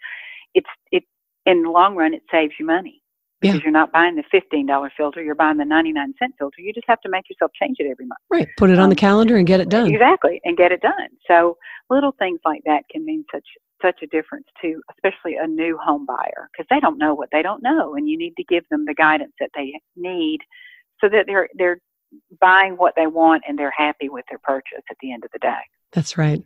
It's 0.55 0.69
it 0.91 1.05
in 1.47 1.63
the 1.63 1.71
long 1.71 1.95
run, 1.95 2.15
it 2.15 2.23
saves 2.33 2.55
you 2.59 2.67
money 2.67 3.01
Yeah. 3.41 3.53
because 3.53 3.63
you're 3.63 3.73
not 3.73 3.93
buying 3.93 4.17
the 4.17 4.25
fifteen 4.31 4.67
dollar 4.67 4.91
filter, 4.97 5.23
you're 5.23 5.37
buying 5.37 5.57
the 5.57 5.65
ninety 5.65 5.93
nine 5.93 6.15
cent 6.19 6.35
filter. 6.37 6.61
You 6.61 6.73
just 6.73 6.89
have 6.89 7.01
to 7.03 7.09
make 7.09 7.31
yourself 7.31 7.53
change 7.61 7.77
it 7.79 7.89
every 7.89 8.07
month. 8.07 8.19
Right. 8.29 8.49
Put 8.57 8.71
it 8.71 8.79
on 8.81 8.89
the 8.89 8.95
Um, 8.97 9.07
calendar 9.07 9.37
and 9.37 9.47
get 9.47 9.61
it 9.61 9.69
done. 9.69 9.87
Exactly, 9.95 10.41
and 10.45 10.57
get 10.57 10.73
it 10.73 10.81
done. 10.81 11.09
So 11.29 11.57
little 11.91 12.13
things 12.19 12.41
like 12.45 12.63
that 12.67 12.83
can 12.91 13.05
mean 13.05 13.25
such 13.33 13.47
such 13.81 14.03
a 14.03 14.09
difference 14.09 14.47
to 14.63 14.83
especially 14.93 15.37
a 15.37 15.47
new 15.47 15.79
home 15.79 16.05
buyer 16.05 16.49
because 16.51 16.67
they 16.71 16.81
don't 16.81 16.99
know 16.99 17.15
what 17.15 17.29
they 17.31 17.43
don't 17.43 17.63
know, 17.63 17.95
and 17.95 18.09
you 18.09 18.19
need 18.19 18.35
to 18.37 18.45
give 18.45 18.65
them 18.69 18.85
the 18.85 18.95
guidance 18.95 19.33
that 19.39 19.51
they 19.55 19.81
need 19.95 20.41
so 21.01 21.09
that 21.09 21.27
they're 21.29 21.49
they're 21.55 21.79
buying 22.41 22.75
what 22.75 22.95
they 22.97 23.07
want 23.07 23.43
and 23.49 23.59
they're 23.59 23.73
happy 23.77 24.09
with 24.09 24.25
their 24.29 24.39
purchase 24.39 24.83
at 24.91 24.97
the 25.01 25.13
end 25.13 25.25
of 25.25 25.31
the 25.33 25.39
day. 25.39 25.59
That's 25.93 26.19
right. 26.19 26.43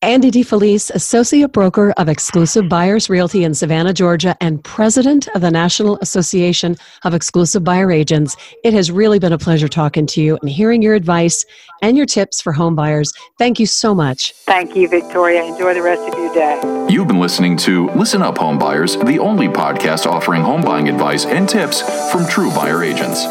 Andy 0.00 0.30
DeFelice, 0.30 0.90
Associate 0.90 1.52
Broker 1.52 1.90
of 1.96 2.08
Exclusive 2.08 2.68
Buyers 2.68 3.10
Realty 3.10 3.42
in 3.42 3.52
Savannah, 3.52 3.92
Georgia, 3.92 4.36
and 4.40 4.62
President 4.62 5.26
of 5.34 5.40
the 5.40 5.50
National 5.50 5.98
Association 6.00 6.76
of 7.02 7.14
Exclusive 7.14 7.64
Buyer 7.64 7.90
Agents. 7.90 8.36
It 8.64 8.72
has 8.72 8.92
really 8.92 9.18
been 9.18 9.32
a 9.32 9.38
pleasure 9.38 9.68
talking 9.68 10.06
to 10.06 10.22
you 10.22 10.38
and 10.40 10.48
hearing 10.48 10.82
your 10.82 10.94
advice 10.94 11.44
and 11.82 11.96
your 11.96 12.06
tips 12.06 12.40
for 12.40 12.52
home 12.52 12.76
buyers. 12.76 13.12
Thank 13.38 13.58
you 13.58 13.66
so 13.66 13.92
much. 13.92 14.32
Thank 14.46 14.76
you, 14.76 14.88
Victoria. 14.88 15.42
Enjoy 15.42 15.74
the 15.74 15.82
rest 15.82 16.02
of 16.02 16.16
your 16.16 16.32
day. 16.32 16.86
You've 16.88 17.08
been 17.08 17.20
listening 17.20 17.56
to 17.58 17.90
Listen 17.90 18.22
Up 18.22 18.38
Home 18.38 18.58
Buyers, 18.58 18.96
the 18.96 19.18
only 19.18 19.48
podcast 19.48 20.06
offering 20.06 20.42
home 20.42 20.62
buying 20.62 20.88
advice 20.88 21.26
and 21.26 21.48
tips 21.48 21.82
from 22.12 22.26
true 22.28 22.50
buyer 22.50 22.84
agents. 22.84 23.26